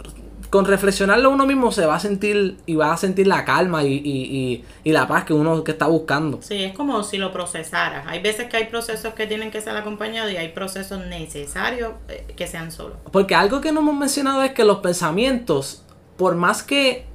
con 0.50 0.64
reflexionarlo 0.64 1.30
uno 1.30 1.46
mismo, 1.46 1.74
se 1.74 1.86
va 1.86 1.96
a 1.96 2.00
sentir 2.00 2.56
y 2.66 2.76
va 2.76 2.94
a 2.94 2.96
sentir 2.96 3.28
la 3.28 3.44
calma 3.44 3.84
y, 3.84 3.96
y, 3.96 4.64
y, 4.86 4.92
la 4.94 5.10
paz 5.10 5.26
que 5.26 5.34
uno 5.34 5.62
que 5.66 5.74
está 5.74 5.88
buscando. 5.88 6.40
Sí, 6.42 6.64
es 6.64 6.74
como 6.74 7.04
si 7.04 7.18
lo 7.18 7.34
procesaras. 7.34 8.08
Hay 8.08 8.22
veces 8.22 8.48
que 8.48 8.56
hay 8.56 8.68
procesos 8.68 9.14
que 9.14 9.28
tienen 9.28 9.52
que 9.52 9.60
ser 9.60 9.76
acompañados 9.76 10.32
y 10.32 10.38
hay 10.38 10.54
procesos 10.54 11.06
necesarios 11.06 11.92
eh, 12.08 12.28
que 12.34 12.48
sean 12.48 12.72
solos. 12.72 12.96
Porque 13.12 13.36
algo 13.36 13.60
que 13.60 13.74
no 13.74 13.82
hemos 13.82 13.96
mencionado 13.96 14.42
es 14.44 14.54
que 14.54 14.64
los 14.64 14.78
pensamientos, 14.78 15.84
por 16.16 16.38
más 16.38 16.64
que 16.64 17.08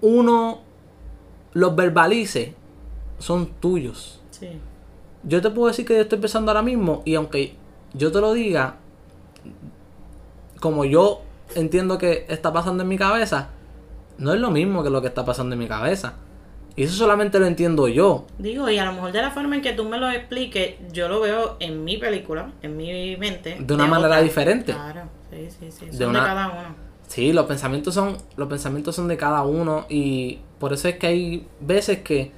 uno 0.00 0.62
los 1.52 1.76
verbalice, 1.76 2.54
son 3.22 3.46
tuyos. 3.60 4.20
Sí. 4.30 4.48
Yo 5.22 5.40
te 5.40 5.50
puedo 5.50 5.68
decir 5.68 5.86
que 5.86 5.94
yo 5.94 6.00
estoy 6.00 6.18
pensando 6.18 6.50
ahora 6.50 6.62
mismo 6.62 7.02
y 7.04 7.14
aunque 7.14 7.54
yo 7.94 8.10
te 8.10 8.20
lo 8.20 8.32
diga, 8.32 8.76
como 10.58 10.84
yo 10.84 11.22
entiendo 11.54 11.98
que 11.98 12.26
está 12.28 12.52
pasando 12.52 12.82
en 12.82 12.88
mi 12.88 12.98
cabeza, 12.98 13.50
no 14.18 14.34
es 14.34 14.40
lo 14.40 14.50
mismo 14.50 14.82
que 14.82 14.90
lo 14.90 15.00
que 15.00 15.06
está 15.06 15.24
pasando 15.24 15.54
en 15.54 15.60
mi 15.60 15.68
cabeza. 15.68 16.14
Y 16.74 16.82
eso 16.82 16.94
solamente 16.94 17.38
lo 17.38 17.46
entiendo 17.46 17.86
yo. 17.86 18.26
Digo, 18.38 18.68
y 18.68 18.78
a 18.78 18.86
lo 18.86 18.94
mejor 18.94 19.12
de 19.12 19.22
la 19.22 19.30
forma 19.30 19.54
en 19.54 19.62
que 19.62 19.72
tú 19.72 19.84
me 19.84 19.98
lo 19.98 20.10
expliques, 20.10 20.76
yo 20.90 21.08
lo 21.08 21.20
veo 21.20 21.56
en 21.60 21.84
mi 21.84 21.98
película, 21.98 22.50
en 22.62 22.76
mi 22.76 23.16
mente. 23.18 23.58
De 23.60 23.74
una 23.74 23.86
manera 23.86 24.20
diferente. 24.20 24.72
Claro, 24.72 25.02
sí, 25.30 25.48
sí, 25.48 25.70
sí. 25.70 25.96
Son 25.96 26.12
de, 26.12 26.18
cada 26.18 26.48
uno. 26.48 26.74
Sí, 27.06 27.32
los 27.32 27.46
pensamientos 27.46 27.94
son, 27.94 28.16
los 28.36 28.48
pensamientos 28.48 28.96
son 28.96 29.06
de 29.06 29.16
cada 29.16 29.42
uno. 29.42 29.86
Y 29.88 30.40
por 30.58 30.72
eso 30.72 30.88
es 30.88 30.96
que 30.96 31.06
hay 31.06 31.46
veces 31.60 32.00
que 32.00 32.32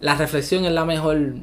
la 0.00 0.14
reflexión 0.14 0.64
es 0.64 0.72
la 0.72 0.84
mejor. 0.84 1.34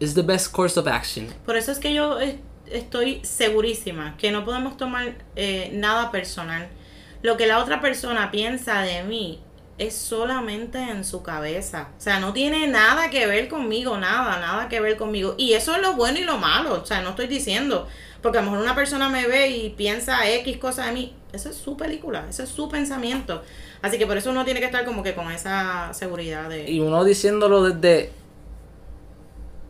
Es 0.00 0.14
the 0.14 0.22
best 0.22 0.52
course 0.52 0.78
of 0.78 0.86
action. 0.86 1.26
Por 1.44 1.56
eso 1.56 1.72
es 1.72 1.78
que 1.78 1.92
yo 1.92 2.18
estoy 2.66 3.20
segurísima 3.24 4.16
que 4.16 4.30
no 4.30 4.44
podemos 4.44 4.76
tomar 4.76 5.14
eh, 5.36 5.70
nada 5.72 6.10
personal. 6.10 6.68
Lo 7.22 7.36
que 7.36 7.46
la 7.46 7.58
otra 7.58 7.80
persona 7.80 8.30
piensa 8.30 8.82
de 8.82 9.02
mí 9.02 9.40
es 9.78 9.94
solamente 9.94 10.78
en 10.78 11.04
su 11.04 11.22
cabeza. 11.22 11.88
O 11.96 12.00
sea, 12.00 12.18
no 12.18 12.32
tiene 12.32 12.66
nada 12.66 13.10
que 13.10 13.26
ver 13.26 13.48
conmigo, 13.48 13.96
nada, 13.96 14.38
nada 14.40 14.68
que 14.68 14.80
ver 14.80 14.96
conmigo. 14.96 15.34
Y 15.38 15.52
eso 15.52 15.74
es 15.76 15.82
lo 15.82 15.94
bueno 15.94 16.18
y 16.18 16.24
lo 16.24 16.36
malo. 16.36 16.82
O 16.82 16.86
sea, 16.86 17.00
no 17.00 17.10
estoy 17.10 17.28
diciendo. 17.28 17.86
Porque 18.20 18.38
a 18.38 18.42
lo 18.42 18.50
mejor 18.50 18.64
una 18.64 18.74
persona 18.74 19.08
me 19.08 19.26
ve 19.26 19.50
y 19.50 19.70
piensa 19.70 20.28
X 20.28 20.58
cosas 20.58 20.86
de 20.86 20.92
mí. 20.92 21.14
Esa 21.32 21.50
es 21.50 21.56
su 21.56 21.76
película, 21.76 22.26
ese 22.28 22.42
es 22.42 22.48
su 22.48 22.68
pensamiento. 22.68 23.42
Así 23.80 23.98
que 23.98 24.06
por 24.06 24.16
eso 24.16 24.30
uno 24.30 24.44
tiene 24.44 24.60
que 24.60 24.66
estar 24.66 24.84
como 24.84 25.02
que 25.02 25.14
con 25.14 25.30
esa 25.30 25.92
seguridad 25.94 26.48
de... 26.48 26.68
Y 26.68 26.80
uno 26.80 27.04
diciéndolo 27.04 27.62
desde... 27.62 28.10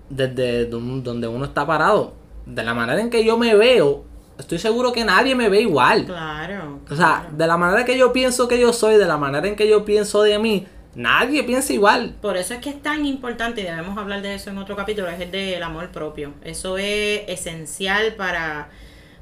Desde 0.09 0.65
donde 0.65 1.29
uno 1.29 1.45
está 1.45 1.67
parado. 1.67 2.15
De 2.47 2.63
la 2.63 2.73
manera 2.73 2.99
en 3.01 3.11
que 3.11 3.23
yo 3.27 3.37
me 3.37 3.55
veo, 3.55 4.05
estoy 4.39 4.59
seguro 4.59 4.93
que 4.93 5.05
nadie 5.05 5.35
me 5.35 5.49
ve 5.49 5.61
igual. 5.61 6.05
Claro. 6.07 6.81
O 6.89 6.97
sea, 6.97 7.29
de 7.31 7.47
la 7.47 7.57
manera 7.57 7.85
que 7.85 7.99
yo 7.99 8.13
pienso 8.13 8.49
que 8.49 8.59
yo 8.59 8.73
soy, 8.73 8.97
de 8.97 9.07
la 9.07 9.17
manera 9.17 9.47
en 9.47 9.57
que 9.57 9.69
yo 9.69 9.85
pienso 9.85 10.23
de 10.23 10.39
mí, 10.39 10.67
nadie 10.95 11.45
piensa 11.45 11.73
igual. 11.73 12.15
Por 12.21 12.37
eso 12.37 12.55
es 12.55 12.61
que 12.61 12.71
es 12.71 12.83
tan 12.83 13.05
importante, 13.07 13.61
y 13.61 13.65
debemos 13.65 13.97
hablar 13.99 14.23
de 14.23 14.35
eso 14.35 14.51
en 14.51 14.59
otro 14.59 14.77
capítulo, 14.77 15.09
es 15.09 15.21
el 15.21 15.31
del 15.31 15.63
amor 15.63 15.89
propio. 15.91 16.33
Eso 16.45 16.79
es 16.79 17.23
esencial 17.29 18.15
para 18.15 18.71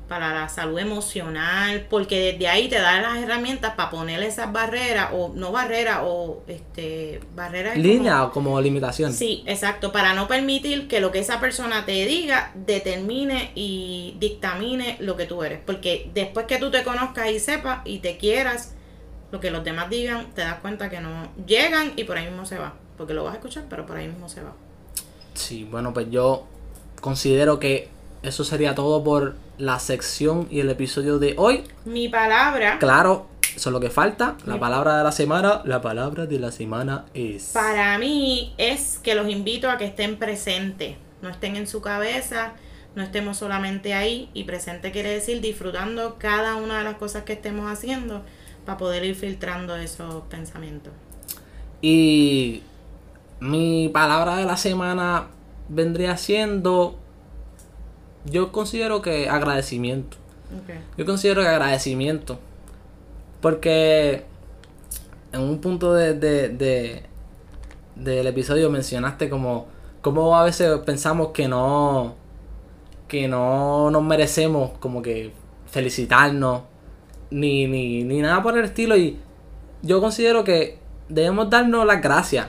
para 0.08 0.32
la 0.32 0.48
salud 0.48 0.78
emocional, 0.78 1.86
porque 1.90 2.32
desde 2.32 2.48
ahí 2.48 2.68
te 2.68 2.78
dan 2.78 3.02
las 3.02 3.18
herramientas 3.18 3.74
para 3.74 3.90
poner 3.90 4.22
esas 4.22 4.52
barreras, 4.52 5.10
o 5.12 5.32
no 5.34 5.50
barreras, 5.50 6.00
o 6.04 6.42
este, 6.46 7.20
barreras. 7.34 7.76
Línea 7.76 8.24
o 8.24 8.32
como 8.32 8.60
limitación. 8.60 9.12
Sí, 9.12 9.42
exacto, 9.46 9.90
para 9.90 10.14
no 10.14 10.28
permitir 10.28 10.86
que 10.86 11.00
lo 11.00 11.10
que 11.10 11.18
esa 11.18 11.40
persona 11.40 11.84
te 11.84 12.06
diga 12.06 12.52
determine 12.54 13.50
y 13.54 14.14
dictamine 14.18 14.96
lo 15.00 15.16
que 15.16 15.26
tú 15.26 15.42
eres. 15.42 15.60
Porque 15.64 16.10
después 16.14 16.46
que 16.46 16.58
tú 16.58 16.70
te 16.70 16.84
conozcas 16.84 17.30
y 17.30 17.40
sepas 17.40 17.80
y 17.84 17.98
te 17.98 18.16
quieras, 18.16 18.74
lo 19.32 19.40
que 19.40 19.50
los 19.50 19.64
demás 19.64 19.90
digan, 19.90 20.30
te 20.34 20.42
das 20.42 20.60
cuenta 20.60 20.88
que 20.88 21.00
no 21.00 21.28
llegan 21.46 21.92
y 21.96 22.04
por 22.04 22.16
ahí 22.16 22.26
mismo 22.26 22.46
se 22.46 22.58
va. 22.58 22.74
Porque 22.96 23.12
lo 23.12 23.24
vas 23.24 23.32
a 23.32 23.36
escuchar, 23.36 23.64
pero 23.68 23.84
por 23.86 23.96
ahí 23.96 24.06
mismo 24.06 24.28
se 24.28 24.42
va. 24.42 24.52
Sí, 25.34 25.64
bueno, 25.64 25.92
pues 25.92 26.06
yo 26.10 26.46
considero 27.00 27.58
que 27.58 27.88
eso 28.26 28.44
sería 28.44 28.74
todo 28.74 29.04
por 29.04 29.36
la 29.58 29.78
sección 29.78 30.48
y 30.50 30.60
el 30.60 30.70
episodio 30.70 31.18
de 31.18 31.34
hoy. 31.38 31.64
Mi 31.84 32.08
palabra. 32.08 32.78
Claro, 32.78 33.28
eso 33.54 33.70
es 33.70 33.72
lo 33.72 33.80
que 33.80 33.88
falta. 33.88 34.36
La 34.44 34.58
palabra 34.58 34.98
de 34.98 35.04
la 35.04 35.12
semana. 35.12 35.62
La 35.64 35.80
palabra 35.80 36.26
de 36.26 36.38
la 36.38 36.50
semana 36.50 37.06
es. 37.14 37.50
Para 37.54 37.96
mí 37.98 38.52
es 38.58 38.98
que 39.02 39.14
los 39.14 39.28
invito 39.28 39.70
a 39.70 39.78
que 39.78 39.86
estén 39.86 40.16
presentes. 40.16 40.96
No 41.22 41.28
estén 41.28 41.56
en 41.56 41.66
su 41.66 41.80
cabeza. 41.80 42.54
No 42.96 43.02
estemos 43.02 43.36
solamente 43.36 43.94
ahí. 43.94 44.28
Y 44.34 44.44
presente 44.44 44.90
quiere 44.90 45.10
decir 45.10 45.40
disfrutando 45.40 46.16
cada 46.18 46.56
una 46.56 46.78
de 46.78 46.84
las 46.84 46.96
cosas 46.96 47.22
que 47.22 47.34
estemos 47.34 47.70
haciendo 47.70 48.22
para 48.64 48.76
poder 48.76 49.04
ir 49.04 49.14
filtrando 49.14 49.76
esos 49.76 50.24
pensamientos. 50.24 50.92
Y 51.80 52.62
mi 53.38 53.88
palabra 53.88 54.36
de 54.36 54.44
la 54.44 54.56
semana 54.56 55.28
vendría 55.68 56.16
siendo 56.16 56.98
yo 58.26 58.52
considero 58.52 59.02
que 59.02 59.28
agradecimiento. 59.28 60.16
Yo 60.96 61.04
considero 61.04 61.42
que 61.42 61.48
agradecimiento. 61.48 62.38
Porque 63.40 64.24
en 65.32 65.40
un 65.40 65.60
punto 65.60 65.94
de, 65.94 66.14
de, 66.14 67.02
del 67.94 68.26
episodio 68.26 68.70
mencionaste 68.70 69.28
como, 69.28 69.66
como 70.00 70.36
a 70.36 70.44
veces 70.44 70.78
pensamos 70.80 71.28
que 71.28 71.48
no, 71.48 72.14
que 73.08 73.28
no 73.28 73.90
nos 73.90 74.02
merecemos 74.02 74.72
como 74.78 75.02
que 75.02 75.32
felicitarnos 75.70 76.62
ni, 77.30 77.66
ni, 77.66 78.04
ni 78.04 78.20
nada 78.20 78.42
por 78.42 78.56
el 78.56 78.64
estilo 78.64 78.96
y 78.96 79.18
yo 79.82 80.00
considero 80.00 80.44
que 80.44 80.78
debemos 81.08 81.50
darnos 81.50 81.86
las 81.86 82.00
gracias. 82.02 82.48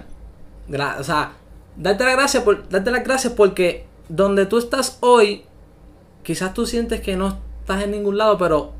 o 0.70 1.04
sea, 1.04 1.34
darte 1.76 2.04
las 2.04 2.14
gracias 2.14 2.44
por 2.44 2.68
darte 2.70 2.92
las 2.92 3.04
gracias 3.04 3.34
porque 3.34 3.86
donde 4.10 4.46
tú 4.46 4.58
estás 4.58 4.98
hoy 5.02 5.44
quizás 6.28 6.54
tú 6.54 6.66
sientes 6.66 7.00
que 7.00 7.16
no 7.16 7.40
estás 7.62 7.82
en 7.84 7.92
ningún 7.92 8.18
lado, 8.18 8.38
pero 8.38 8.74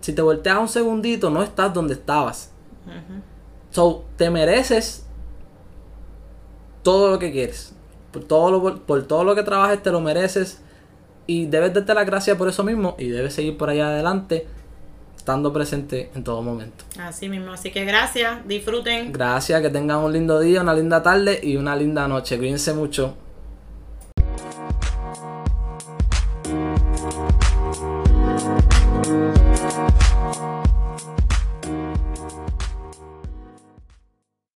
si 0.00 0.12
te 0.12 0.20
volteas 0.20 0.58
un 0.58 0.66
segundito 0.66 1.30
no 1.30 1.44
estás 1.44 1.72
donde 1.72 1.94
estabas. 1.94 2.50
So, 3.70 4.04
te 4.16 4.30
mereces 4.30 5.06
todo 6.82 7.12
lo 7.12 7.20
que 7.20 7.30
quieres. 7.30 7.72
Por 8.10 8.24
todo 8.24 8.50
lo, 8.50 8.84
por 8.84 9.06
todo 9.06 9.22
lo 9.22 9.36
que 9.36 9.44
trabajes 9.44 9.80
te 9.80 9.92
lo 9.92 10.00
mereces 10.00 10.60
y 11.28 11.46
debes 11.46 11.72
darte 11.72 11.94
las 11.94 12.04
gracias 12.04 12.36
por 12.36 12.48
eso 12.48 12.64
mismo 12.64 12.96
y 12.98 13.06
debes 13.10 13.34
seguir 13.34 13.56
por 13.56 13.70
allá 13.70 13.90
adelante 13.90 14.48
estando 15.16 15.52
presente 15.52 16.10
en 16.16 16.24
todo 16.24 16.42
momento. 16.42 16.84
Así 16.98 17.28
mismo, 17.28 17.52
así 17.52 17.70
que 17.70 17.84
gracias, 17.84 18.40
disfruten. 18.48 19.12
Gracias, 19.12 19.62
que 19.62 19.70
tengan 19.70 19.98
un 19.98 20.12
lindo 20.12 20.40
día, 20.40 20.62
una 20.62 20.74
linda 20.74 21.00
tarde 21.00 21.38
y 21.44 21.56
una 21.58 21.76
linda 21.76 22.08
noche. 22.08 22.38
Cuídense 22.38 22.74
mucho. 22.74 23.14